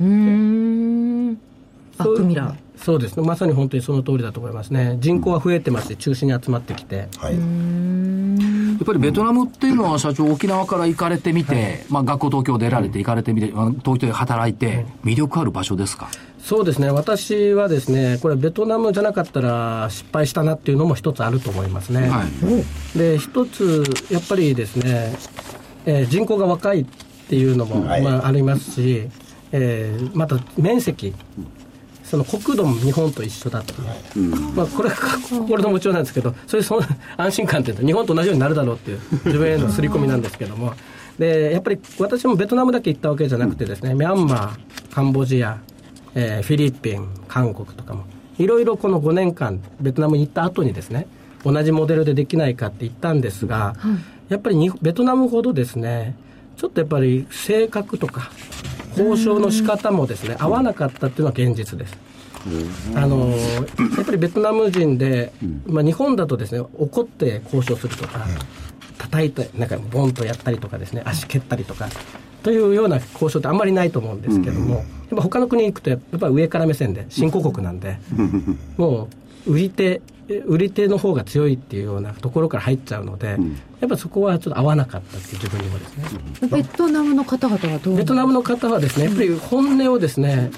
[0.00, 1.34] うーん。
[1.98, 2.54] バックミラー。
[2.76, 3.26] そうですね。
[3.26, 4.96] まさに本当にその通りだと思いますね。
[5.00, 7.08] 人口は増えてますし、中心に集まってきて。
[7.18, 7.34] はい。
[8.80, 16.08] やっぱりベトナムっていうのは社長沖縄から行かれてみて、まあ学校東京出られて行かれてみて、東京で働いて、魅力ある場所ですか？
[16.42, 16.90] そうですね。
[16.90, 22.08] 私はですね、これベトナムじゃなかったら失敗したなっていうのも一つあると思いますね。
[22.08, 22.24] は
[22.94, 22.98] い。
[22.98, 25.14] で、一つ、やっぱりですね、
[25.84, 26.86] えー人口が若いっ
[27.28, 29.08] ていうのも、はいまあ、ありますし、
[29.52, 31.12] えーまた面積、
[32.10, 33.72] その国土も日本と一緒だと
[34.18, 34.96] いう、まあ、これは
[35.30, 36.82] 心の持ちようなんですけど、そういうその
[37.16, 40.74] 安心感っていうと、日本と同じようになるだろうっていう、自分への刷り込みなんですけども、
[41.20, 45.58] でやっぱり私もベトナムだけ行ったわけじゃなくてですね、ミャンマー、カンボジア、
[46.16, 48.04] えーフィリピン、韓国とかも、
[48.38, 51.06] いろいろこの5年間、ベトナムに行った後にですね、
[51.44, 53.76] 同じモデルでできないかって言ったんですが、
[54.28, 56.16] やっぱりにベトナムほどですね、
[56.56, 58.30] ちょっとやっぱり性格とか、
[58.96, 61.96] 交渉の仕方もですね、合わなかったっていうのは現実です。
[62.94, 65.30] あのやっぱりベトナム人で、
[65.66, 68.26] まあ、日本だとですね怒って交渉するとか、
[68.96, 71.88] 叩いてなんかボンとやったりとかですね足蹴ったりとか
[72.42, 74.84] というような交渉ってあんまりないと思うんですけども、やっ
[75.16, 77.98] ぱ他の国に行くとやっぱ上から目線で新興国なんで、
[78.78, 79.08] も
[79.46, 80.00] う売り手
[80.38, 83.38] 売り手の方が強いっていうようなところから入っちゃうので、
[83.80, 86.04] やっぱそこはちょっと合わなかったっていう自分にもですね。
[86.48, 90.50] ベトナムの方々はどうベトナムの方はですね、やっぱり本音をですね、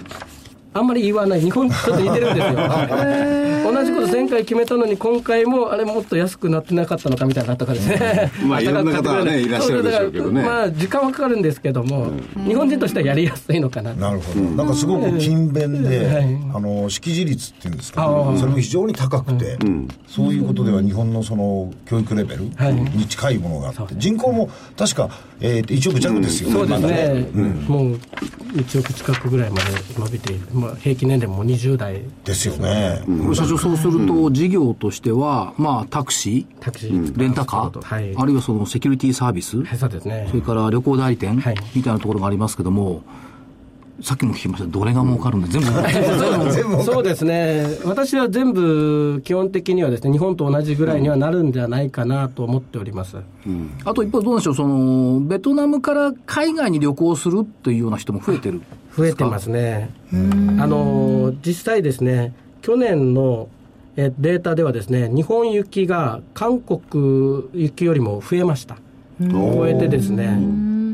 [0.74, 3.72] あんまり言わない、日本ちょっと似てるんですよ。
[3.72, 8.30] 同じこと前回決めたのに、今回もあれもっと安くなってなかったのかみたいなのとかですね。
[8.46, 10.42] まあいろんな方はねいらっしゃるでしょうけどね。
[10.42, 12.10] まあ時間はかかるんですけども、
[12.46, 13.94] 日本人としてはやりやすいのかな。
[13.94, 16.24] なるほど、なんかすごく勤勉で、はい。
[16.54, 19.58] あの識字率っていうんですか、ああそれも非常に高くて、
[20.08, 22.74] そういうことでは日本のその教育レベルはい。
[22.74, 27.26] に近いものがあって、人口も確か、えーと1億弱ですよね、そうですまだね、
[27.68, 27.98] もう
[28.56, 29.62] 1億近くぐらいまで
[29.98, 33.02] 伸びている、まあ、平均年齢も20代、ですよね。
[33.34, 40.26] 社長、そうすると、事業としては、まあ、タクシー、タクシー、レンタカー、はい、あるいはそのセキュリティサービス、はい、そうですね。
[40.30, 40.36] そ。
[40.36, 41.54] れから旅行代理店、はい。
[41.74, 43.02] みたいなところがありますけども、
[44.00, 44.68] さっきも聞きました。
[44.68, 45.68] どれが儲かるんで、全部、
[46.50, 53.16] 全部そうですね、私は全部、基本的にはですね、日本と同じぐらいにはなるんじゃないかなと思っております。
[53.84, 58.62] あと一方、どうでしょう、そのベトナムから海外に旅行するっていうような人も増えてる
[58.96, 59.90] 増えてますね。
[60.58, 63.48] あの実際ですね、去年の
[63.96, 66.80] えデータではですね、日本行きが韓国
[67.52, 68.76] 行きよりも増えました。
[69.20, 70.38] 超えてですね、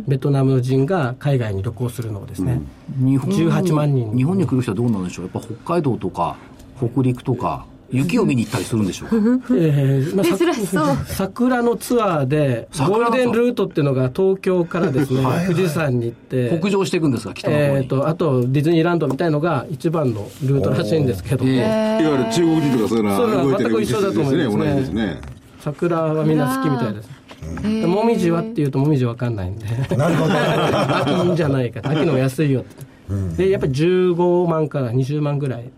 [0.09, 2.61] ベトナム人が海外に旅行するのをですね、
[2.99, 4.17] 日本に18万人。
[4.17, 6.37] 日本に来る人はどうなんでしょう、やっぱ北海道とか
[6.79, 9.09] 北陸とか、雪を見に行ったりするんでしょう
[9.41, 9.47] か？
[9.57, 17.69] えーまあ桜のツアーで、ゴールデンルートっていうのが東京からですね、富士山に行って、北上していくんですか、北の方に。
[17.77, 21.45] えー、とあとディズニーランドみたいのが一番のルートらしいんですけど。
[21.45, 24.57] も、えいわゆる中国人とかそういうのそういうのはいてる全く一緒だと思いますね。
[24.57, 25.21] 同じですね。
[25.61, 27.18] 桜はみんな好きみたいです。
[27.63, 29.67] でもみじはっていうともみじわかんないんで。
[29.97, 30.35] なるほど。
[30.35, 31.81] 秋いいんじゃないか。
[31.85, 35.71] 秋の安いよって、でやっぱり15万から20万ぐらい、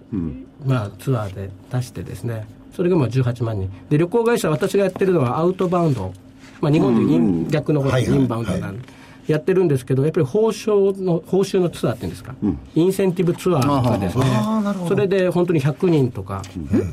[0.64, 2.46] まあ、ツアーで出してですね。
[2.75, 3.70] それがまあ18万人。
[3.88, 6.12] で旅行会社私がやってるのはアウトバウンド、
[6.61, 8.88] まあ、日本でいうイン逆のことはいはいインバウンドなんで、
[9.27, 12.35] やってるんですけどやっぱり報酬の報酬のツアーっていうんですか、
[12.75, 14.25] インセンティブツアーとかですね。
[14.88, 16.42] それで本当に100人とか、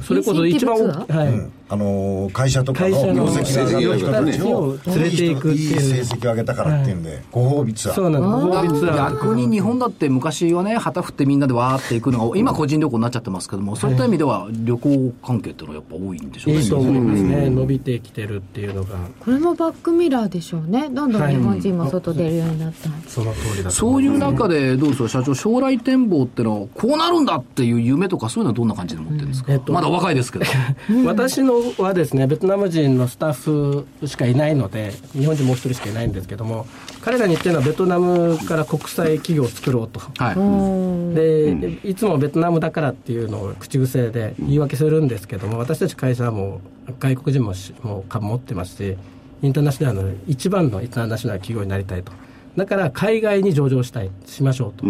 [0.01, 1.29] それこそ一番インセンティブツはい、
[1.69, 5.75] あのー会社とかの業績が上がった人たちを連れていくっていう。
[5.77, 7.95] いい成績を上げたからっていうんで、ご褒美ツアー。
[7.95, 8.31] そうなんです。
[8.31, 16.61] ご褒美ツアー逆に日本だって昔はね、旗振ってみんなでわーって行くのが、今個人旅行になっちゃってますけども、そういった意味では旅行関係っていうのはやっぱ多いんでしょうね。
[16.61, 20.89] いいと思いますね、伸びてきてるっていうのが、これもバックミラーでしょうね。
[20.89, 29.73] どんどん日本人も外出るようになった、その通りだとそういう中で、どうですか、社長、将来展望ってのは、こうなるんだっていう夢とか、そういうのはどんな感じで持ってるんですか、えっと。
[29.73, 30.45] まだお若いですけど。
[31.05, 36.65] 私のはですね、ベトナム人のスタッフしかいないので、日本人もう一人しかいないんですけども、
[37.01, 39.99] 彼らに言ってるのはベトナムから国際企業を作ろうと。
[39.99, 41.15] はい。
[41.15, 48.97] で、いつもベトナムだからっていうのを口癖で言い訳するんですけども、私たち会社はもう外国人もしもう株持ってますし、
[49.41, 52.11] インターナショナルの一番のインターナショナル企業になりたいと。
[52.55, 54.85] だから海外に上場したい、しましょうと。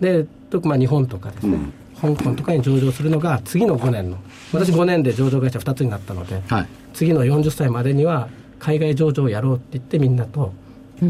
[0.00, 1.58] で、特にまあ日本とかですね、
[2.00, 4.18] 香港とかに上場するのが次の5年の、
[4.52, 6.66] 私5年で上場会社2つになったので、はい。
[6.92, 8.28] 次の40歳までには
[8.58, 10.52] 海外上場をやろうって言ってみんなと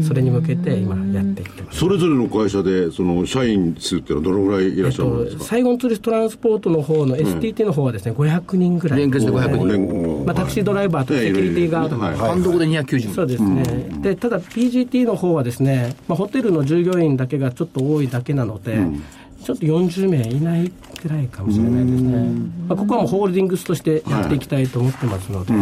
[0.03, 1.79] それに向けて今やっていってます。
[1.79, 8.99] それぞれの会社で、その社員数っていうのはどのぐらいいらっしゃるんですえっと、か、サイゴンツーリストトランスポートの方の STT の方はですね、500人ぐらい。
[8.99, 9.67] 連結で500人。
[9.67, 12.17] 連まあ、タクシードライバーとかセキュリティガードはい。
[12.17, 13.13] 単独で290人。
[13.13, 13.63] そうですね、
[14.01, 18.77] でただ PGT の方はですね、まあ、ホテルの従業員だけがちょっと多いだけなので、
[19.47, 22.17] ちょっと40名いないくらいかもしれないですね、
[22.67, 25.53] まあ、ここはもうホールディングスとしてやっていきたいと思ってますので、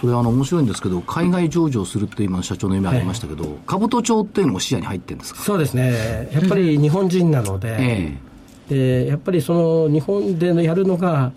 [0.00, 7.76] それあの面白いんですけど、海外上場するって今、社長の夢ありましたけど、兜町っていうのも視野に入ってるんですか、そうですね、やっぱり日本人なので、
[8.70, 11.32] えでやっぱりその日本でのやるのが、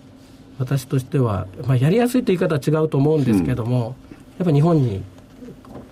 [0.58, 3.94] 私としては、まあ、やりやすいという言い方は違うと思うんですけども、
[4.38, 5.02] やっぱり日本に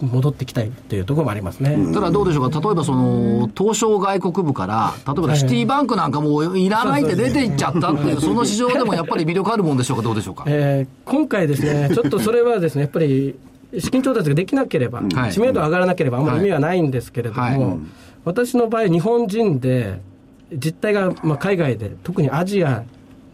[0.01, 1.77] 戻ってきたいっていうところもありますね。
[1.91, 10.45] えただどうでしょうか、例えばその東証外国部から、例えばシティバンクなんかもういらないって出ていっちゃったっていう、その市場でもやっぱり魅力あるもんでしょうか、どうでしょうか？
[10.47, 13.35] えー今回ですね、ちょっとそれはですね、やっぱり
[13.79, 15.33] 資金調達ができなければ、はい。
[15.33, 17.79] 知名度上がらなければあんまり意味はないんですけれども、はい。
[18.25, 20.01] 私の場合、日本人で、
[20.53, 22.85] 実態がまあ海外で、特にアジア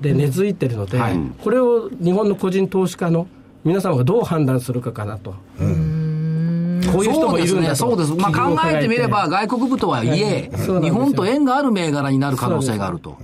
[0.00, 1.18] で根付いてるので、はい。
[1.42, 3.28] これを日本の個人投資家の
[3.64, 5.34] 皆様がどう判断するかかなと。
[6.92, 7.76] こういう人もいるんだと。
[7.76, 8.32] そうですね、そうです。
[8.32, 10.50] まあ考えてみれば、外国部とはいえ、
[10.82, 13.16] 日本と縁がある銘柄になる可能性があると。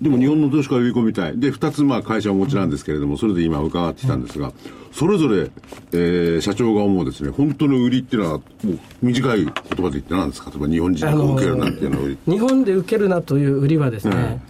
[0.00, 1.38] でも日本の投資家を呼び込みたい。
[1.38, 4.52] で、二つまあ会社をお持ちなんですけれども、それで今伺ってきたんですが、
[4.90, 5.50] それぞれ、
[5.92, 10.50] えー社長が思うですね、本当の売りっていうのは、もう短い言葉で言って何ですか？
[10.50, 12.18] 例えば日本人が受けるなんていうのは売り。
[12.26, 14.42] 日本で受けるなという売りはですね、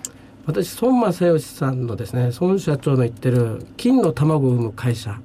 [0.47, 5.21] 私、孫正義さんのですね、孫社長の言ってる金の卵を産む会社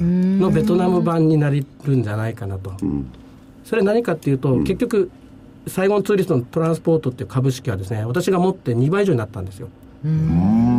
[0.00, 2.72] のベトナム版になりるんじゃないかなと。
[3.64, 5.10] それ何かっていうと、結局、
[5.66, 9.68] サイゴンツーリストのトランスポートっていう株式はですね、私が持って2倍以上になったんですよ。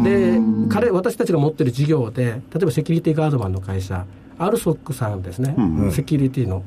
[0.03, 4.05] で、彼、私たちが持ってる事業で、例えばセキュリティガードマンの会社、
[4.37, 5.55] アルソックさんですね、
[5.91, 6.63] セキュリティの。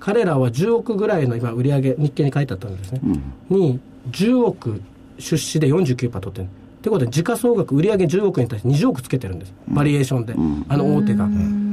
[0.00, 3.00] 彼らは10億ぐらいの今、売り上げ、日経に書いてあったんですね、
[3.48, 3.78] に、
[4.10, 4.80] 10億
[5.18, 6.46] 出資で49%取ってる。
[6.46, 10.34] ってことで、時価総額、売上10億に対して20億つけてるんです、バリエーションで、
[10.68, 11.28] あの大手が。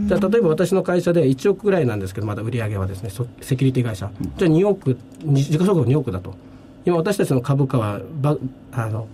[0.07, 6.33] じゃあ、例えば私の会社で1億ぐらいなんですけど、まだ売り上げはですね、そセキュリティ会社、じゃあ2億、に時価総額2億だと。
[6.85, 8.37] 今、私たちの株価はば
[8.71, 9.07] あの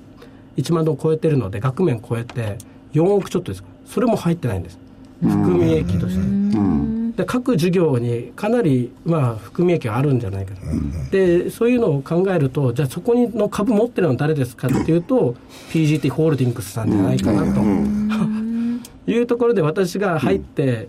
[0.57, 2.57] 1万ドル超えてるので、額面超えて
[2.93, 3.63] 4億ちょっとです。
[3.87, 4.77] それも入ってないんです、
[5.21, 6.21] 含み益として。
[7.13, 10.61] で各事業にかなり、まあ、含み益があるんじゃないかと、
[11.11, 15.35] でそういうのを考えると、じゃあそこにの株持ってるのは誰ですかっていうと、
[15.71, 17.61] PGT ホールディングスさんじゃないかなと、
[19.07, 20.87] いうところで私が入って、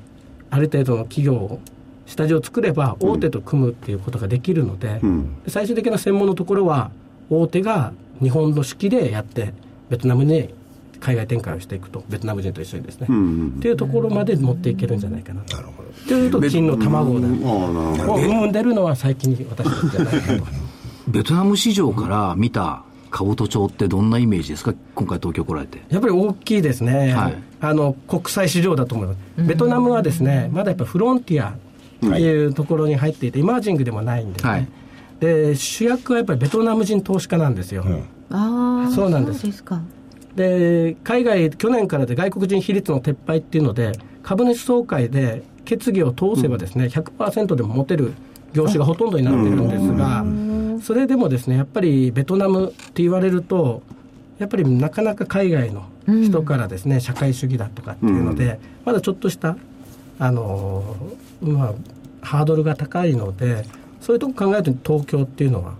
[0.51, 1.61] ある程度の企業を、
[2.07, 5.01] 下地を作れば、大手と組むっていうことができるので、
[5.45, 6.91] で最終的な専門のところは、
[7.31, 9.55] 大手が日本の式でやって、
[9.89, 10.55] ベトナムに
[11.01, 13.09] 海外展開をしていくと、ベトナム人と一緒にですね、
[13.59, 15.43] っていうところまで持っていけるんじゃないかな。
[15.43, 15.57] と。
[16.09, 17.29] というと、金の卵だ。
[17.29, 20.45] を生んでるのは最近に私じゃないかと。
[21.09, 22.85] ベトナム市場から見た
[23.17, 24.75] 株都庁ってどんなイメージですか？
[24.97, 25.81] 今回東京来られて。
[25.89, 27.35] やっぱり大きいですね、はい。
[27.61, 31.55] あの国際市場だと思います、ベトナムはですねまだやっぱフロンティアっ
[32.01, 34.69] ていうところに入っていて、イマージングでもないんですね、はい。
[35.21, 37.85] で主役はやっぱりベトナム人投資家なんですよ、
[38.31, 39.43] ああそうなんです。
[39.43, 39.81] そうですか。
[40.35, 43.93] で海外、去年からで外国人比率の撤廃っていうので、
[44.25, 48.13] 株主総会で決議を通せばですね、100%でも持てる
[48.53, 50.25] 業種がほとんどになってるんですが、
[50.83, 53.83] それでもですね、やっぱりベトナムって言われると、
[54.39, 59.57] やっぱりなかなか海外の人からですね、社会主義だとかっていうので、まだちょっとした、
[60.19, 61.73] あのーまあ、
[62.23, 63.65] ハードルが高いので、
[64.01, 65.75] そういうとこ考えると東京っていうのは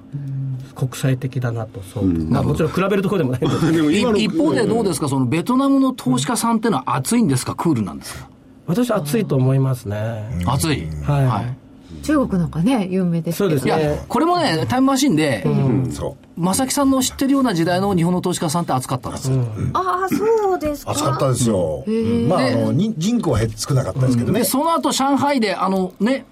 [0.75, 4.19] 国際的だなと、そう、まあ、もちろん比べるところでもないんで。
[4.25, 5.09] 一方でどうですか？
[5.09, 7.55] そのベトナムの投資家さんってのは熱いんですか？
[7.55, 8.29] クールなんですか？
[8.67, 10.25] 私は暑いと思いますね。
[10.47, 10.89] 熱い。
[11.05, 11.57] はい
[12.05, 15.45] 中国なんかね有名ですけどそうですいやね。、これもね、タイムマシンで、
[15.91, 19.39] そ正木さんの知ってるような時代の日本の投資家さんって熱かったんですよ。
[19.73, 20.87] ああそうですう。
[20.87, 21.85] か暑かったですよ。
[22.29, 24.45] まあ、あの、に人口は減っ少なかったですけどねで、。
[24.45, 26.27] その後上海で、あのね、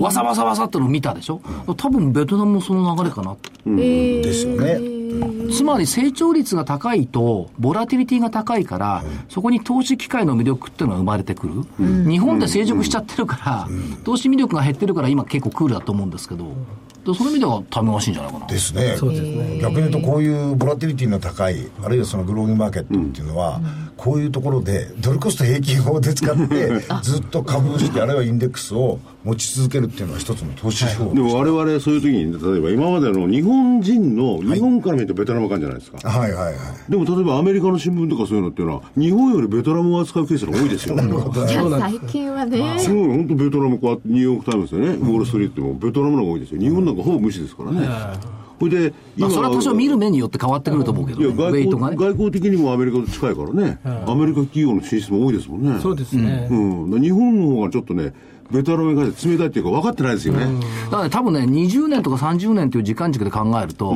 [0.00, 1.40] わさわさわさってのを見たでしょ？
[1.76, 3.36] 多分ベトナムもその流れかな。
[3.76, 4.80] ですよね。
[5.52, 11.52] つまり成長率が高いと、ボラティリティが高いから、そこに投資機会の魅力っていうのが生まれてくる。
[12.10, 13.68] 日本って成熟しちゃってるから、
[14.04, 16.46] 投資魅力が減ってるから今結構クールだと思うんですけど、
[17.04, 18.46] でその意味ではタイムマシンじゃないかな。
[18.46, 18.96] ですね。
[18.96, 19.58] そうですね。
[19.60, 23.60] 逆に言うとこういうボラティリティの高いあるいはそのグロービングマーケットっていうのは、
[23.96, 26.70] こういうところでドルコスト平均法で使って
[27.02, 36.08] ずっと株式あるいはインデックスを持ち続けるっていうのは一つの投資手法でも我々そういう時に、例えば今までの日本人の、日本から見るとベトナム感じゃないですか。
[36.08, 36.54] はいはいはい
[36.88, 40.96] でも例えばアメリカの新聞とかそういうのっていうのは、日本よりベトナムを扱うケースが多いですよ。
[40.96, 46.60] じゃあ最近はねすごい、本当ベトナムこうやってニューヨークタイムズでね、ウォールストリートもベトナムの方が多いですよ。
[46.60, 47.88] 日本なんかほぼ無視ですからね。
[48.62, 51.96] それで、まあ、それは多少見る目によって変わってくると思うけど、いやね、ウ外交ね。
[51.96, 55.80] 外交的にもアメリカと近いからね、アメリカ企業の進出も多いですもんね。
[55.80, 56.46] そうですね。
[56.48, 56.54] う
[56.96, 58.14] ん、日本の方がちょっとね、
[58.52, 60.46] ベトナムに関して冷たいっていうか分かってないですよね。
[60.84, 63.94] だからね、多分ね、20年とか30年という時間軸で考えると、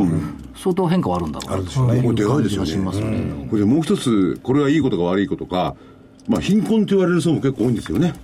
[0.57, 1.55] 相当変化はあるんだろうな。
[1.57, 2.03] あるでしょうね。
[2.03, 3.47] これでかいですよね。
[3.51, 5.75] これでもう一つ、これがいいことか悪いことか、
[6.29, 8.15] まあ、貧困と言われる層も結構多いんですよね。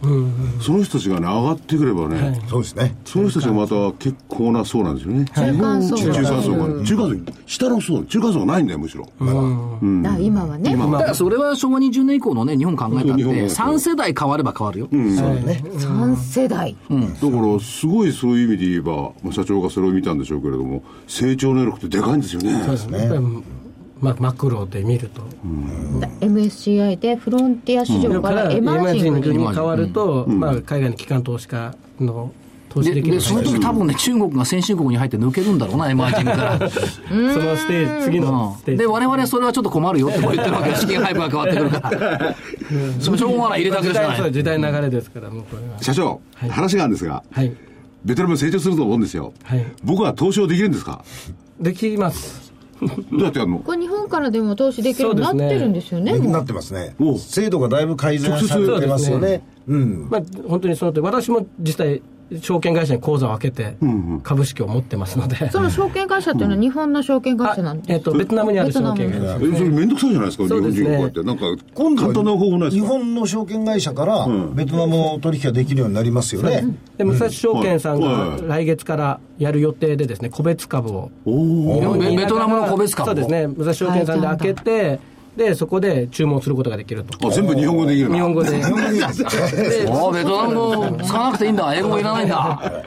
[0.61, 2.97] その人たちがね、上がってくればね、そうですね。
[3.05, 5.25] その人たちがまた結構な層なんですよね。
[5.35, 6.85] 中間層中間層が。
[6.85, 9.07] 中間層、下の層、中間層がないんだよ、むしろ。
[9.21, 10.77] あ今はね。
[10.77, 13.37] だからそれは昭和20年以降のね、日本考えたって、日本。
[13.37, 14.89] も3世代変われば変わるよ。
[14.91, 16.77] 3世代。
[16.91, 22.63] だから、すごいそういう意味で言えば、まあ、社長がそれを見たんでしょうけれども、成長能力ってでかいんですよね。
[22.65, 23.09] そうですね。
[24.03, 25.23] まマクロで見ると。
[26.21, 32.33] MSCI でフロンティア市場かららエエママージングに変わると、まあ、海外の機関投資家の
[32.69, 36.59] 投資で、できるでその時多分ね、中国が先進国に入って抜けるんだろうな、エマージングから。
[36.69, 38.73] そのステージ、次のステージ。
[38.73, 40.77] うんで、我々それはちょっと困るよって言ってるわけよ。
[40.77, 42.35] 資金配分が変わってくるから。
[42.99, 44.33] それしょうがない、入れたく時じゃない。
[44.33, 45.81] 時代の流れですから、もうこれは。
[45.81, 47.53] 社長、話があるんですが、はい。
[48.05, 49.33] ベトナム成長すると思うんですよ。
[49.45, 51.05] はい僕は投資をできるんですか？
[51.61, 52.52] できます。
[52.87, 53.59] どうやってやるの？
[53.61, 56.33] これ日本からでも投資できるようになってるんですよねもう。
[56.33, 56.95] なってますね。
[56.99, 59.43] お制度がだいぶ改善されてますよね。
[59.67, 60.09] うん。
[60.11, 62.03] まあ、本当にその通り私も実際
[62.41, 63.77] 証券会社に口座を開けて
[64.23, 70.61] 株式を持ってますので、その証券会社っていうのは日本の証券会社なんですか、えっとベトナムにある証券会社えそれめんどくさいじゃないですか、すね。
[70.61, 71.23] 本人がこうやって。
[71.23, 72.89] なんか、今度は簡単な方法ないで日すか？
[72.89, 76.65] 本の証券会社からベトナムの取引ができるようになりますよね。
[76.97, 78.43] で武蔵証券さんはい。
[78.43, 81.11] が来月からやる予定でですね個別株を。
[81.25, 81.99] おお。
[81.99, 83.13] ベベトナムの個別株を。
[83.15, 83.49] そうですね。
[83.49, 85.01] 武蔵証券さんで開けて
[85.37, 87.29] でそこで注文することができると。
[87.29, 88.51] あ、全部日本語できるな日本語で。
[88.53, 91.75] でああ、ベトナム語 使わなくていいんだ。
[91.75, 92.85] 英語いらないんだ。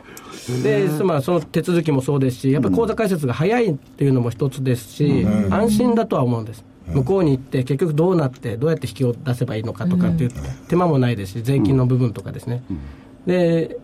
[0.64, 6.64] で、まあ、その手続きもそうですし、やっぱり口座開設が早いっていうのも一つですし、安心だとは思うんです。
[6.88, 10.32] 向こうに行って、結局どうなって、どうやって引きを出せばいいのかとかっていう
[10.68, 12.64] 手間もないですし、税金の部分とかですね。
[13.26, 13.78] で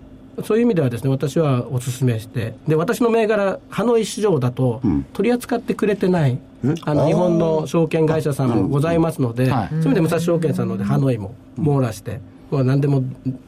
[0.44, 4.82] そういう意味ではですね、私はお勧めして、で、私の銘柄、ハノイ市場だと、
[5.14, 6.40] 取り扱ってくれてない、
[6.86, 9.68] あの、日本の証券会社さんもございますので、はい。
[9.70, 12.22] そういう意味で武蔵証券さんので、ハノイも網羅して、
[12.52, 13.04] まあ、何でも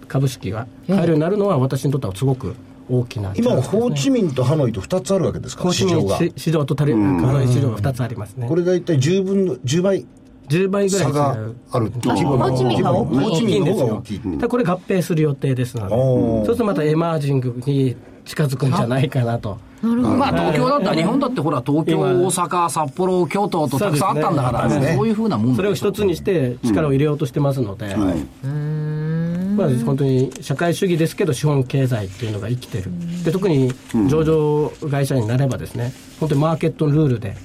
[0.07, 2.55] 株式が買えるようになるのは、私にとってはすごく
[2.89, 3.33] 大きな。
[3.35, 6.17] 今、ホーチミンとハノイと2つあるわけですか、コーチミン市場が。
[6.35, 8.47] 市場とハノイ市場が2つありますね。
[8.47, 10.05] これ大体10分の、10倍
[10.49, 11.55] 10倍ぐらいがう。
[11.71, 12.49] ある規模の。
[12.49, 14.19] ホーチミンが大きいホーチミンの方が大大きい。
[14.19, 19.57] ただこれ合併する予定ですので、そうするとまたエマージングに近づくんじゃないかなと。
[19.81, 32.91] まあ東京だったら、日本だってほら、東京、今大阪、札幌、京都とたくさんあったんだから、そうですねそういうふうなもんそれを一つにして力を入れようとしてますので、まあ、本当に社会主義ですけど資本経済っていうのが生きてる。
[33.25, 33.73] で特に
[34.07, 37.35] 上場会社になればですね本当にマーケットのルールで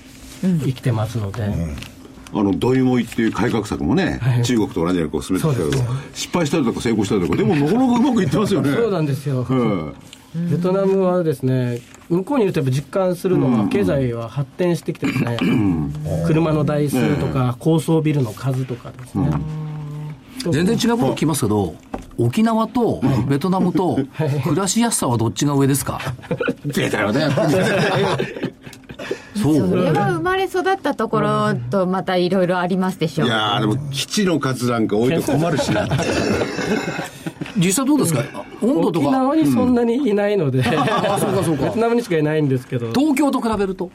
[0.40, 1.52] 生きてますので、
[2.34, 5.82] あの、ドイモイっていう改革策もね、中国と同じようにこう進めてきたけど
[6.14, 8.72] 失敗したりとか成功したりとか、でもなかなかうまくいってますよね。
[8.74, 9.94] そうなんですよ、うん。
[10.50, 15.38] ベトナムはですね向こうにいるとやっぱ実感するのは、経済は発展してきてですね、
[16.26, 19.30] 車の台数とか、高層ビルの数とかですね、
[20.50, 21.74] 全然違うこと聞きますけど、
[22.18, 23.98] 沖縄とベトナムと
[24.44, 26.00] 暮らしやすさはどっちが上ですか？
[26.66, 27.26] 出たよね。
[29.36, 35.86] そそうれは生まれ育ったところとまたいろいろありますでしょいうやーでも基地の数なんか多いと困るしな。
[37.56, 38.22] 実際どうですか？
[38.62, 41.64] 温度とか、沖縄にそんなにいないので、あそうかそうか。
[41.64, 43.90] ベトナムにしかいないんですけど、東京と比べると？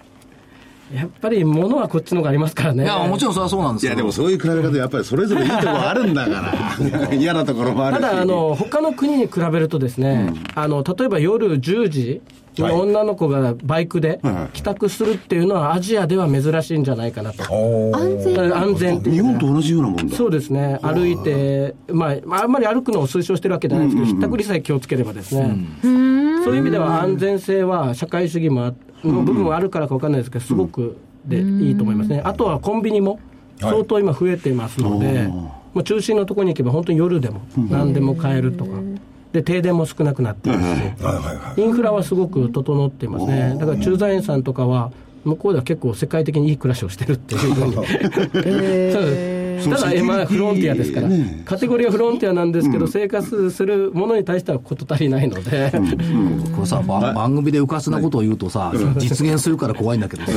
[0.93, 2.83] やっぱり物はこっちの方がありますからね。
[2.83, 4.01] いや、もちろんそれはそうなんですいや、けど。
[4.01, 6.53] でもそういう比べ方、やっぱりそれぞれいいところあるんだか
[7.09, 7.13] ら。
[7.15, 8.01] 嫌なところもあるし。
[8.01, 12.21] ただあの、他の国に比べるとですね、あの例えば夜10時
[12.57, 17.43] に女の子がバイクではい帰宅するっていうのは、アジアでは珍しいんじゃないかなと。
[17.95, 20.15] 安全安全日本と同じようなもんだ。
[20.15, 25.55] そうですね、歩いて、まあ、まああんまり歩くのを推奨してるわけじゃないですけど、ひったくりさえ気をつければですね、
[26.43, 28.73] そういう意味では安全性は社会主義もあ
[29.03, 32.21] の部分はあるからか分かんないですけど、すごくでいいと思いますね。
[32.23, 33.19] あとはコンビニも
[33.59, 38.71] 相当今増えてますので、もう中心のところに行けば本当に夜でも何でも買えるとか。
[39.33, 41.59] で停電も少なくなってますし、はいはいはい。
[41.61, 44.91] インフラはすごく整っていますね、だから駐在員さんとかは、
[45.23, 47.73] 向こうでは結構世界的にいい暮らしをしてるっていうふうに。
[47.73, 51.09] そうですただ、えまあ、フロンティアですから、
[51.45, 55.71] カテゴリーはフロンティアなんですけど、生活するものに対しては事足りないので、
[56.55, 60.31] これさ、ば番組でうかつなことを言うとさ、実現するから怖いんだけどさ。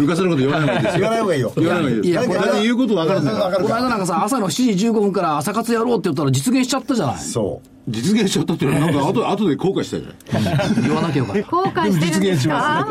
[0.00, 1.00] 昔のこと言わない方がいいですよ。
[1.00, 1.52] 言わない方がいいよ。
[1.56, 2.08] 言わない方がいいです。
[2.08, 3.44] いやだって言うこと分かるんだから。
[3.44, 7.18] わかるかこの間なんかさ、朝の7時15分から朝活やろうって言ったら実現しちゃったじゃない。
[7.18, 7.68] そう。
[7.88, 10.82] 実現しちゃったっていうのは、なんか後後で後悔したじゃない。
[10.82, 11.42] 言わなきゃよかった。
[11.54, 12.88] 後悔してるんですか？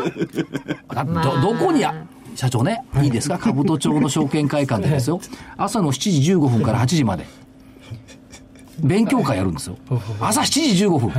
[0.94, 1.94] だど、どこにあ、
[2.34, 3.08] 社長ね、い。
[3.08, 3.38] いですか？
[3.38, 5.20] 兜町の証券会館でですよ。
[5.56, 7.26] 朝の7時15分から8時まで。
[8.80, 9.76] 勉強会やるんですよ。
[10.20, 11.12] 朝7時15分。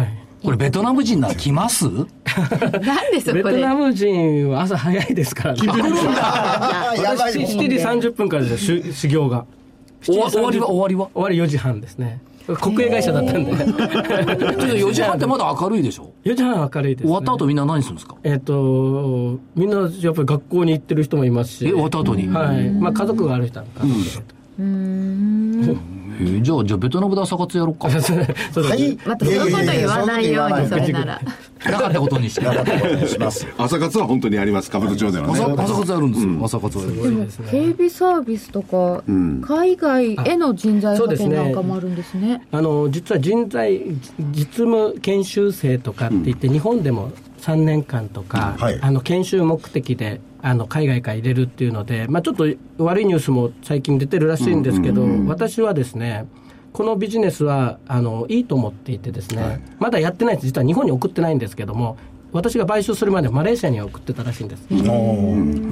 [0.44, 1.86] これベトナム人なら来ます？
[1.90, 2.06] なん
[3.12, 9.46] でそベこでトナム人は朝早いですからね、やばい私7時30分からですよ、修修行が。
[10.04, 10.68] 終わ終わりは？
[10.70, 11.10] 終わりは？
[11.16, 12.20] 終わり4時半ですね、
[12.62, 13.74] 国営会社だったんで、ちょっと
[14.68, 18.16] 4時半ってまだ明るいでしょ？4時半明るいです、ね、終わった後みんな何するんですか？
[18.24, 22.28] えっ、と、みんなやっぱり学校に行ってる人もいますし、え、終わった後に？
[22.28, 23.66] はい、まあ家族がある人は。
[23.80, 24.24] 家族
[25.68, 25.76] で。
[26.20, 27.88] えじゃあ、じゃあベトナムで朝活やろうか。
[27.90, 28.98] はい。
[29.06, 31.22] またそういうこと言わないようにそれなら
[31.66, 32.42] なかったことにして。
[32.42, 33.48] なかったことにします。
[33.58, 35.34] 朝活は本当にあります、兜町ではね。
[35.34, 36.32] 朝朝活やるんですよ。
[36.44, 37.28] 朝活はやる。
[37.52, 39.04] 警備サービスとか、
[39.42, 43.82] 海外への人材派遣なんかもあるんですねあの実は人材
[44.32, 47.12] 実務研修生とかって言って、日本でも
[47.42, 52.46] 3年間とか、はいあの研修目的であの海外から入れるっていうので、まあ、ちょっと
[52.78, 56.28] 悪いニュースも最近出てるらしいんですけど、私はですね
[56.72, 60.46] このビジネスはあのいいと思っていてですね、まだやってないです。
[60.46, 61.98] 実は日本に送ってないんですけども
[62.32, 64.68] 私が買収するまでマレーシアには送ってたらしいんです、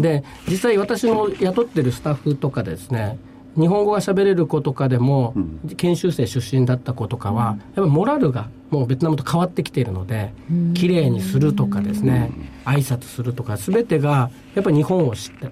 [0.01, 3.19] で実際私の雇ってるスタッフとかですね
[3.55, 5.33] 日本語が喋れる子とかでも、
[5.77, 10.33] 研修生出身だった子とかは、やっぱモラルがもうベトナムと変わってきているので、
[10.73, 12.31] 綺麗にするとかですね、
[12.65, 15.49] 挨拶するとか、すべてがやっぱり日本を知って、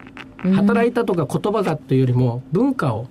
[0.55, 3.07] 働いたとか言葉がっていうよりも、文化を、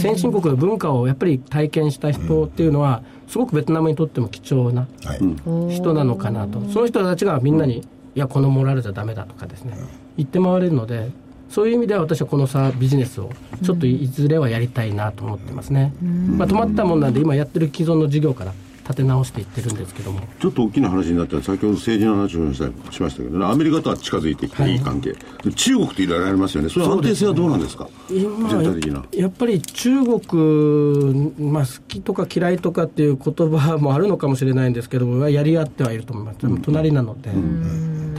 [0.00, 5.74] 先進国の文化をやっぱり体験した人っていうのは、すごくベトナムにとっても貴重なはい。
[5.74, 7.82] 人なのかなと、その人たちがみんなに、い
[8.14, 9.74] や、このモラルじゃダメだとかですね、
[10.16, 11.10] 言って回れるので、
[11.50, 13.30] そういう意味では私はこのさビジネスを
[13.62, 15.92] ちょっといずれはやりたいなと思ってますね。
[16.00, 18.52] まあ、止まったもんなんで、今やってる既存の事業から
[18.84, 20.20] 立て直していってるんですけども。
[20.40, 22.54] ちょっと大きな話になった先ほど政治の話を
[22.92, 24.76] しましたけどね、アメリカとは近づいてきてい。
[24.76, 25.12] い関係、
[25.44, 29.04] で中国といろいろありますよね、それは安定性はどうなんですか、今全体的な。
[29.12, 37.30] やっぱり中国、まあ、好きとか嫌いとかっていう言葉もあるのかもしれないんですけど、やり合ってはいると思います、隣なので、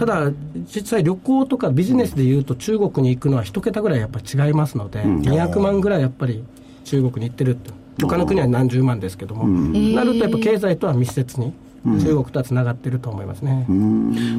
[0.01, 0.31] ただ、
[0.65, 6.43] 実際、旅行とかビジネスでいうと、中国に行くのは一桁ぐらいやっぱり違いますので、200万ぐらいやっぱり
[6.85, 7.69] 中国に行ってるって、
[8.01, 11.53] 他の国は何十万ですけども、なるとやっぱ経済とは密接に。
[11.83, 13.65] 中国とはつながってると思いますね。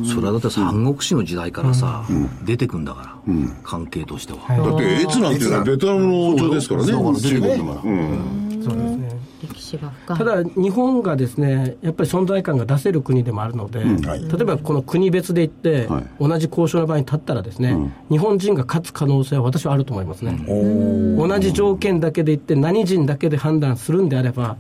[0.05, 2.05] それはだって三国志の時代からさ、
[2.45, 3.35] 出てくんだから、
[3.65, 4.39] 関係としては。
[4.49, 8.52] だって、越なんていうのはベトナムの王朝ですからね、中国の。
[8.71, 9.21] うんそうですね。
[9.43, 10.19] 歴史が深い。
[10.19, 14.23] ただ、日本がですねやっぱり存在感が出せる国でもあるので、はい。
[14.23, 16.05] 例えばこの国別で言って、はい。
[16.21, 17.77] 同じ交渉の場合に立ったらですね、
[18.11, 20.45] 日本人が勝つ可能性は私はあると思いますね。
[21.19, 24.57] 同じ条件だけで言って、何人だけで判断するんであれば、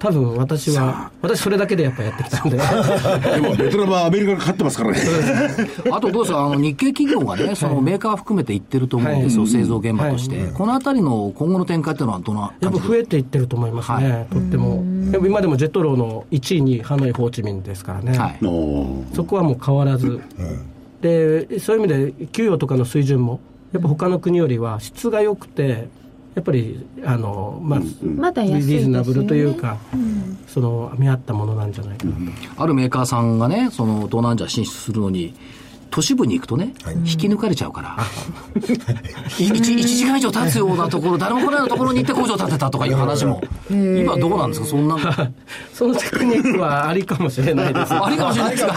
[0.00, 2.56] 多分私は、私それだけでやっぱやってきたんで。
[2.56, 4.98] でも、ベトナムはアメリカが勝ってますからね。
[5.92, 10.50] あとどうですか、あの日系企業がね、そのメーカー含めて行ってると思うんですよ、製造現場として。
[10.54, 14.82] このあたりの今後の展開っていうのはどんなやっぱ増えていってると思いますね、とっても。
[15.10, 18.38] でも今でもジェットローの1位にハノイ、ホーチミンですからね。
[19.14, 20.18] そこはもう変わらず、
[21.02, 23.40] でそういう意味で給与とかの水準も、
[23.72, 25.88] やっぱ他の国よりは質が良くて、
[26.34, 28.72] やっぱりあの、まあまだ安いですよね。
[28.76, 29.78] リーズナブルというか、
[30.46, 32.06] その見合ったものなんじゃないか。
[32.06, 32.12] な
[32.56, 32.62] と。
[32.62, 35.34] あるメーカーさんがね、その東南アジア進出するのに、
[35.90, 36.72] 都市部に行くとね、
[37.04, 37.96] 引き抜かれちゃうから、
[38.54, 44.96] 1, 一時間以上経つようなところ、誰も来ないようなところに行って工場建てたとかいう話も、今どうなんですか、そんな、
[45.74, 47.92] そのテクニックはありかもしれないです。
[47.94, 48.72] ありかもしれないですか？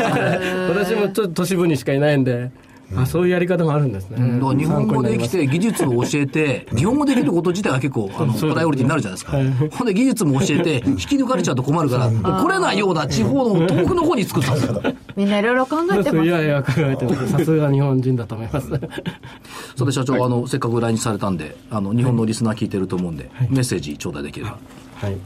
[0.70, 2.50] 私もちょっと都市部にしかいないんで、
[2.98, 4.18] あそういうやり方もあるんですね。
[4.18, 9.78] だから日本語できて技術を教えて、日本語できること自体が結構あのプライオリティになるじゃないですか。
[9.78, 14.82] ほんで技術も教えて、引き抜かれちゃうと困るから、来れないような地方の遠くの方に作ったんですよ。
[15.16, 17.28] みんないろいろ考えてますいやいや、考えてます。
[17.30, 18.70] さすが日本人だと思います。
[19.76, 24.58] それで社長、あの、せっかく来日されたんで、あの、日本のリスナー聞いてると思うんで、メッセージ頂戴できれば。
[24.96, 25.18] はい。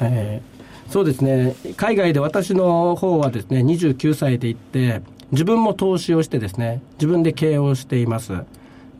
[0.00, 0.54] えー
[0.90, 5.00] そうですね、海外で私の方はですね、29歳で行って、
[5.32, 8.32] 自分も投資をしてですね、自分で経営をしています。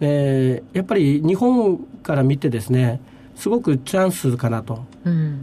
[0.00, 3.00] えーやっぱり日本から見てですね、
[3.36, 4.84] すごくチャンスかなと。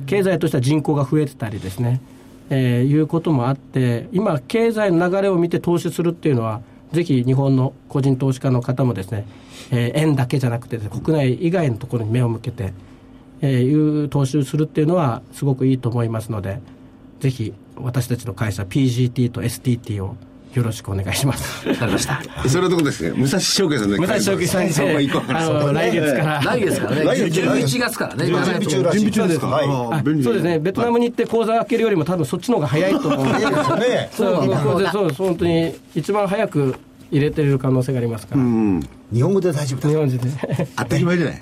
[0.06, 2.02] 経済としては人口が増えてたりですね、
[2.50, 6.62] えーいうこともあって、今、経済の流れを見て投資するっていうのは、
[6.92, 9.26] ぜひ日本の個人投資家の方もですね、
[9.72, 12.74] えー円だけじゃなくてね、国内以外のところに目を向けて、
[13.42, 16.60] えーいう投資をするっていうのはすごくいいと思いますので、
[17.20, 20.16] ぜひ私たちの会社 PGT と STT を
[20.54, 21.68] よろしくお願いします。
[21.68, 22.22] わかりました。
[22.50, 24.74] それはどこですね武蔵証券さんで武蔵証券さんに。
[24.74, 26.42] そこ行こうかなあの来月から。
[26.44, 29.48] 来月からね、来月11月からね、準備中らしい準備中ですか？
[29.48, 29.68] はい。
[30.00, 33.40] あ便利そうですね、ベトナムに行って口座開けるよりも多分そっちの方が早いと思うんで。
[33.40, 34.10] すけどそうね。
[34.14, 36.76] そうそうそう本当に一番早く
[37.12, 39.90] 入れてる可能性がありますから、日本語で大丈夫だ。
[39.90, 40.32] 日本人で。
[40.78, 41.40] 当たり前じゃない？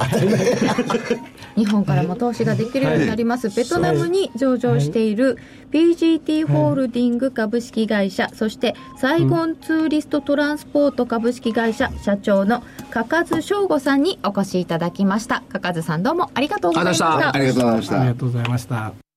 [1.55, 5.38] 日本からも投資ができるようになります、ベトナムに上場している
[5.72, 15.43] PGT ホールディング株式会社、そしてサイゴンツーリストトランスポート株式会社社長の加津翔吾さんにお越しいただきました。
[15.49, 17.36] 加津さんどうもありがとうございました。
[17.36, 17.99] ありがとうございました。
[17.99, 19.09] ありがとうございました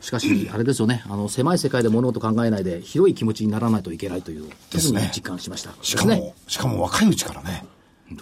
[0.00, 5.10] しかし、あれですよね、あの、狭い世界で物事考えないで、広い気持ちにならないといけないという、ですね。
[5.14, 5.74] 実感しました。
[5.82, 6.26] しかですね。
[6.26, 7.64] も、しかも若いうちからね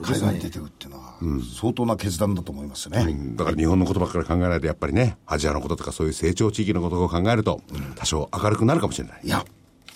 [0.01, 1.17] 海外に出てくっていうのは
[1.61, 3.05] 相当な決断だと思いますね、
[3.35, 7.61] だから日本のことばっかり考えないでやっぱりねアジアのこととかそういう成長地域のことを考えると
[7.97, 9.21] 多少明るくなるかもしれない。
[9.25, 9.45] いや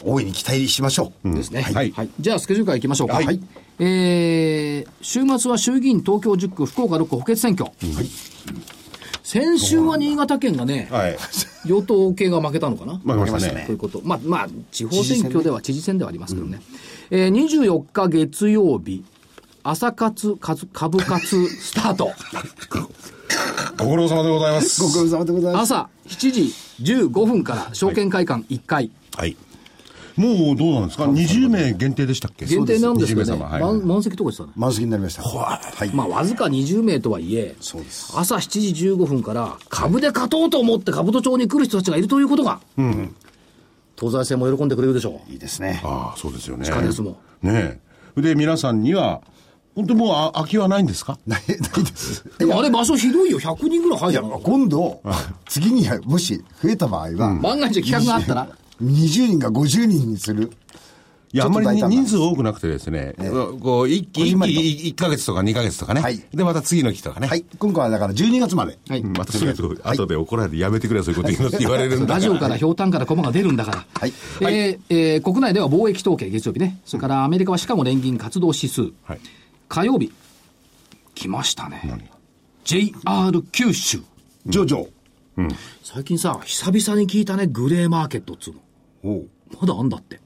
[0.05, 1.63] 大いに期待しましょう、ですね。
[1.63, 1.91] はい。
[1.91, 2.11] はい。
[2.21, 3.15] じゃあ、スケジュールからいきましょうか。
[3.15, 3.41] はい。
[3.79, 7.73] えー、週末は衆議院東京10区、福岡6区補欠選挙。
[9.27, 11.17] 先週は新潟県がね、はい
[11.65, 12.99] 与党系が負けたのかな？
[12.99, 14.01] 負けましたねということ。
[14.05, 16.61] まあ、まあ、地方選挙では知事選ではありますけどね。
[17.11, 19.05] えー、24日月曜日、
[19.65, 22.13] 朝活、株株活スタート。
[23.79, 28.93] ご苦労様でございますご苦労様でございます朝7時15分から証券会館1回。
[29.17, 29.37] はい
[30.17, 32.47] もうどうなんですか ?20 名限定でしたっけ？
[32.47, 34.53] 限定なんですけど20ね、はい満満席とか言ってたね。
[34.57, 35.23] 満席になりました。
[35.23, 35.91] はい。
[35.95, 42.61] まあ、わずか20名とはいえ、そうです朝7時15分から株で勝とうと思って兜町に来る人たちがいるということが、
[43.99, 45.33] 東西線も喜んでくれるでしょう。
[45.33, 45.81] いいですね。
[45.85, 46.65] ああ、そうですよね。
[46.65, 47.19] 地下鉄も。
[47.43, 47.79] ね
[48.17, 48.21] え。
[48.21, 49.21] で、皆さんには、
[49.75, 51.19] 本当にもうあ空きはないんですか？
[51.27, 52.25] ない、ないです。
[52.39, 53.39] でもあれ場所ひどいよ。
[53.39, 54.39] 100人ぐらい入いや、るの。
[54.39, 55.03] 今度、
[55.47, 58.49] 次にもし増えた場合は、万が一企画があったら、
[58.83, 60.51] 20人が50人にする。
[61.33, 63.15] いや、あんまり人数多くなくてですね、
[63.61, 66.01] こう、一期、一期、1ヶ月とか2ヶ月とかね。
[66.01, 67.27] はいで、また次の期とかね。
[67.27, 67.45] はい。
[67.59, 68.79] 今回はだから12月まで。
[68.89, 73.87] はいうんまたすぐと、後で怒られてやめてくれ、そういうこと言うのって言われるんだ ラジオからひょうたんからコマが出るんだから。
[74.01, 76.81] はいえーえー国内では貿易統計月曜日ね。
[76.87, 78.93] それからアメリカはシカゴ連銀活動指数。
[79.05, 79.19] はい。
[79.69, 80.13] 火曜日、
[81.15, 82.09] 来ましたね。
[82.65, 84.01] JR 九州。
[84.47, 84.87] 上場。
[85.83, 88.61] 最近さ、久々に聞いたね、グレーマーケットっつうの。
[89.61, 90.21] まだあんだって。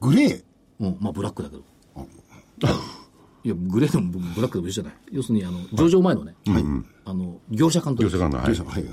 [0.00, 0.44] グレー？
[0.80, 1.62] うん、まあブラックだけど。
[3.44, 4.94] いや、グレーでもブラックでも一緒じゃない。
[5.10, 6.36] 要するに、あの、上場前のね、
[7.04, 8.54] あの、業者間と業者間の、はい。
[8.54, 8.84] はい。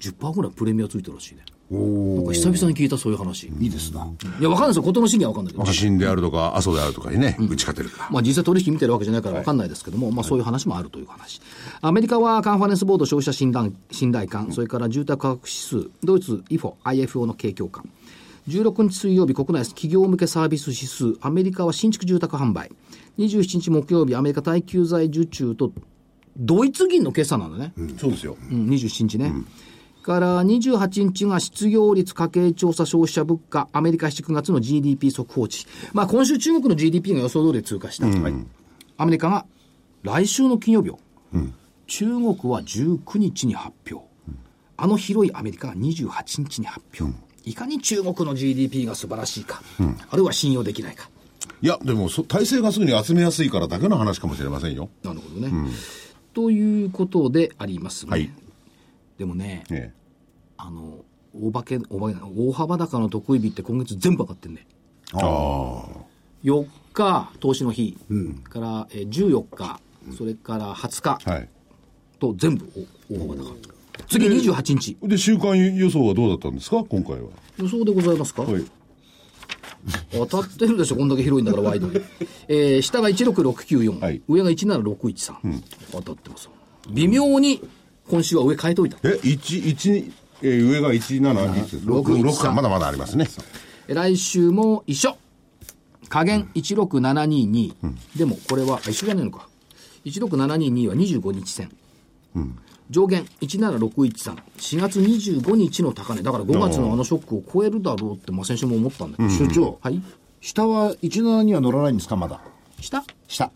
[0.00, 1.44] 10%ぐらいプレミアついてるらしいね。
[1.70, 1.76] お
[2.16, 3.46] なんか久々に聞いたそういう話。
[3.60, 4.06] いいですな。
[4.40, 4.82] いや、わかんないですよ。
[4.82, 5.64] ことの真偽はわかんないけど。
[5.64, 8.10] 地震であるとか、阿蘇であるとかにね、打ち勝てるから。
[8.10, 11.42] まあ実際取引見てるわけじゃないからわかんないですけども、まあそういう話もあるという話。
[11.80, 17.88] アメリカはカンファレンスボード消費者信頼信頼感、それから住宅価格指数、ドイツ IFO、IFO の景況感。
[18.48, 22.70] 16日水曜日、国内企業向けサービス指数、アメリカは新築住宅販売。
[23.18, 25.70] 27日木曜日、アメリカ耐久財受注と、
[26.38, 27.74] ドイツ銀の決算なんだね。
[27.98, 28.36] そうですよ。
[28.50, 29.34] うん、27日ね。
[30.08, 35.66] から28日が失業率家計調査消費者物価、アメリカ7月の GDP 速報値。
[35.92, 38.06] まあ今週中国の GDP が予想通り通過した。
[38.96, 39.44] アメリカが
[40.02, 40.98] 来週の金曜日を、
[41.86, 44.08] 中国は19日に発表。
[44.78, 47.14] あの広いアメリカが28日に発表。
[47.44, 49.62] いかに中国の GDP が素晴らしいか、
[50.10, 51.10] あるいは信用できないか。
[51.60, 54.88] いや、でも、そ体制がすぐに集めやすいからだけの話かもしれませんよ。
[55.02, 55.70] なるほどね。
[56.32, 58.10] ということでありますね。
[58.10, 58.30] はい
[59.18, 59.92] でもね、え
[60.58, 61.04] あの、
[61.34, 64.66] 大化け、大化け、大幅高の得意日って今月全部上がってんね。
[65.14, 65.16] え。
[65.22, 65.84] あ
[66.44, 67.96] 4日、投資の日、
[68.50, 69.80] から、えー14日、
[70.16, 71.30] それから20日あ。
[71.30, 71.48] はい。
[72.20, 72.68] と全部
[73.10, 73.56] お大幅高。
[74.08, 74.96] 次28日。
[75.02, 76.84] で、週間予想はどうだったんですか？
[76.84, 77.28] 今回は。
[77.58, 78.64] 予想でございますか、はい。
[80.12, 81.94] 当たってるでしょ、こんだけ広いんだから、ワイドに。
[82.48, 85.34] えー、下が16694、はい上が17613、
[85.92, 86.48] 当たってます。
[86.90, 87.60] 微妙に
[88.08, 88.98] 今週は上変えといた。
[89.04, 90.10] え、一一
[90.42, 93.28] えー上が17、六6か、まだまだありますね。
[93.88, 95.16] え来週も一緒。
[96.08, 97.74] 加減16722。
[98.16, 99.48] でもこれは、あ一緒じゃないのか。
[100.04, 101.70] 16722は25日線。
[102.90, 104.36] 上限17613。
[104.56, 106.22] 4月25日の高値。
[106.22, 109.30] だから5月のあのショックを超えるだろうって、まあ先週も思ったんだけど。
[109.30, 110.00] 所長、はい。
[110.40, 112.40] 下は17には乗らないんですか、まだ？
[112.80, 113.02] 下？
[113.26, 113.50] 下。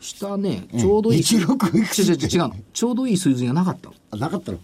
[0.00, 1.20] 下ね、ちょうどいい。
[1.20, 2.64] 16いくつ違う違う違う。
[2.72, 3.94] ちょうどいい水準がなかったの。
[4.10, 4.58] あなかったの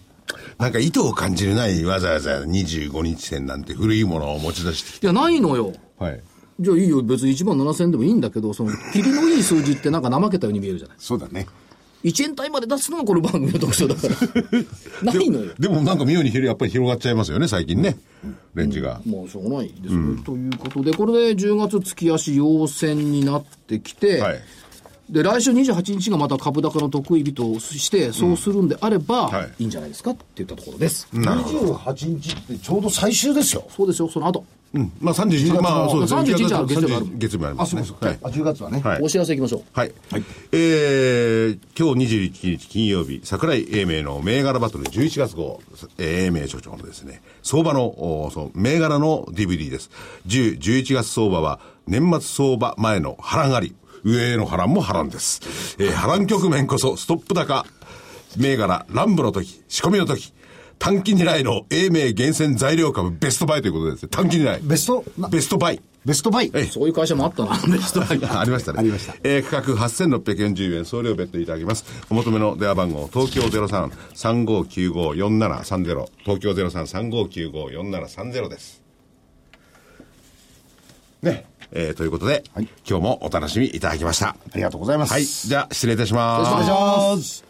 [0.58, 5.72] なんか意図を感じるないわざわざ25日線なんて古いものを持ち出してきいや、ないのよ。
[5.72, 5.78] て。
[5.98, 6.20] はい。
[6.60, 7.02] じゃあいいよ。
[7.02, 10.96] 別に1万7000円でもいいんだけど、その、キリのいい数字ってなんか怠けたように見えるじゃない。
[10.98, 11.46] そうだね。
[12.04, 12.98] 1円単位まで出すの？
[12.98, 14.14] がこの番組の特徴だから。
[15.12, 15.52] ないのよ。
[15.58, 17.98] でもなんか妙にやっぱり広がっちゃいますよね、最近ね。
[18.54, 19.00] レンジが。
[19.04, 24.40] もうしょうがないですよ、ということで、これで10月月足陽線になってきて、はい。
[25.10, 31.08] で、来週28日がまた株高の得意日として、そうするんであれば、はいいいんじゃないですかって言ったところです。
[31.12, 33.66] 28日ってちょうど最終ですよ。
[33.70, 34.44] そうですよ、その後。
[34.74, 34.92] うん。
[35.00, 36.20] まあ31、まあそうですね。
[36.20, 37.82] 31日は月曜日ある30月曜日ありますね。
[37.82, 38.18] はい。
[38.22, 38.80] あ、10月はね。
[38.80, 39.62] はいお知らせいきましょう。
[39.72, 39.92] はい。
[40.52, 45.62] えー、今日21日金曜日、桜井英明の銘柄バトル11月号、
[45.96, 47.86] えー英明所長のですね、相場の、
[48.24, 49.90] おそう、銘柄の DVD です。
[50.26, 53.74] 10、11月相場は、年末相場前の波乱あり、
[54.10, 55.76] 上への波乱も波乱です。
[55.78, 57.64] えー波乱局面こそ、ストップ高、
[58.36, 60.32] 銘柄、乱舞の時、仕込みの時、
[60.78, 64.08] 短期狙いの英明厳選材料株ベストバイということですね。
[64.10, 64.60] 短期狙い。
[64.62, 65.28] ベスト、な？
[65.28, 65.80] ベストバイ。
[66.04, 66.50] ベストバイ？
[66.54, 68.78] ええそういう会社もあったな、 ベストバイ ありましたね。
[68.78, 71.84] ありましたえー価格8640円、送料別途いただきます。
[72.08, 78.80] お求めの電話番号、東京03-3595-4730、東京03-3595-4730です。
[81.22, 81.44] ね。
[81.72, 82.44] えーということで、
[82.88, 84.28] 今日もお楽しみいただきました。
[84.28, 85.12] ありがとうございます。
[85.12, 85.24] はい。
[85.24, 86.50] じゃあ、失礼いたします。
[86.50, 87.47] お願いします。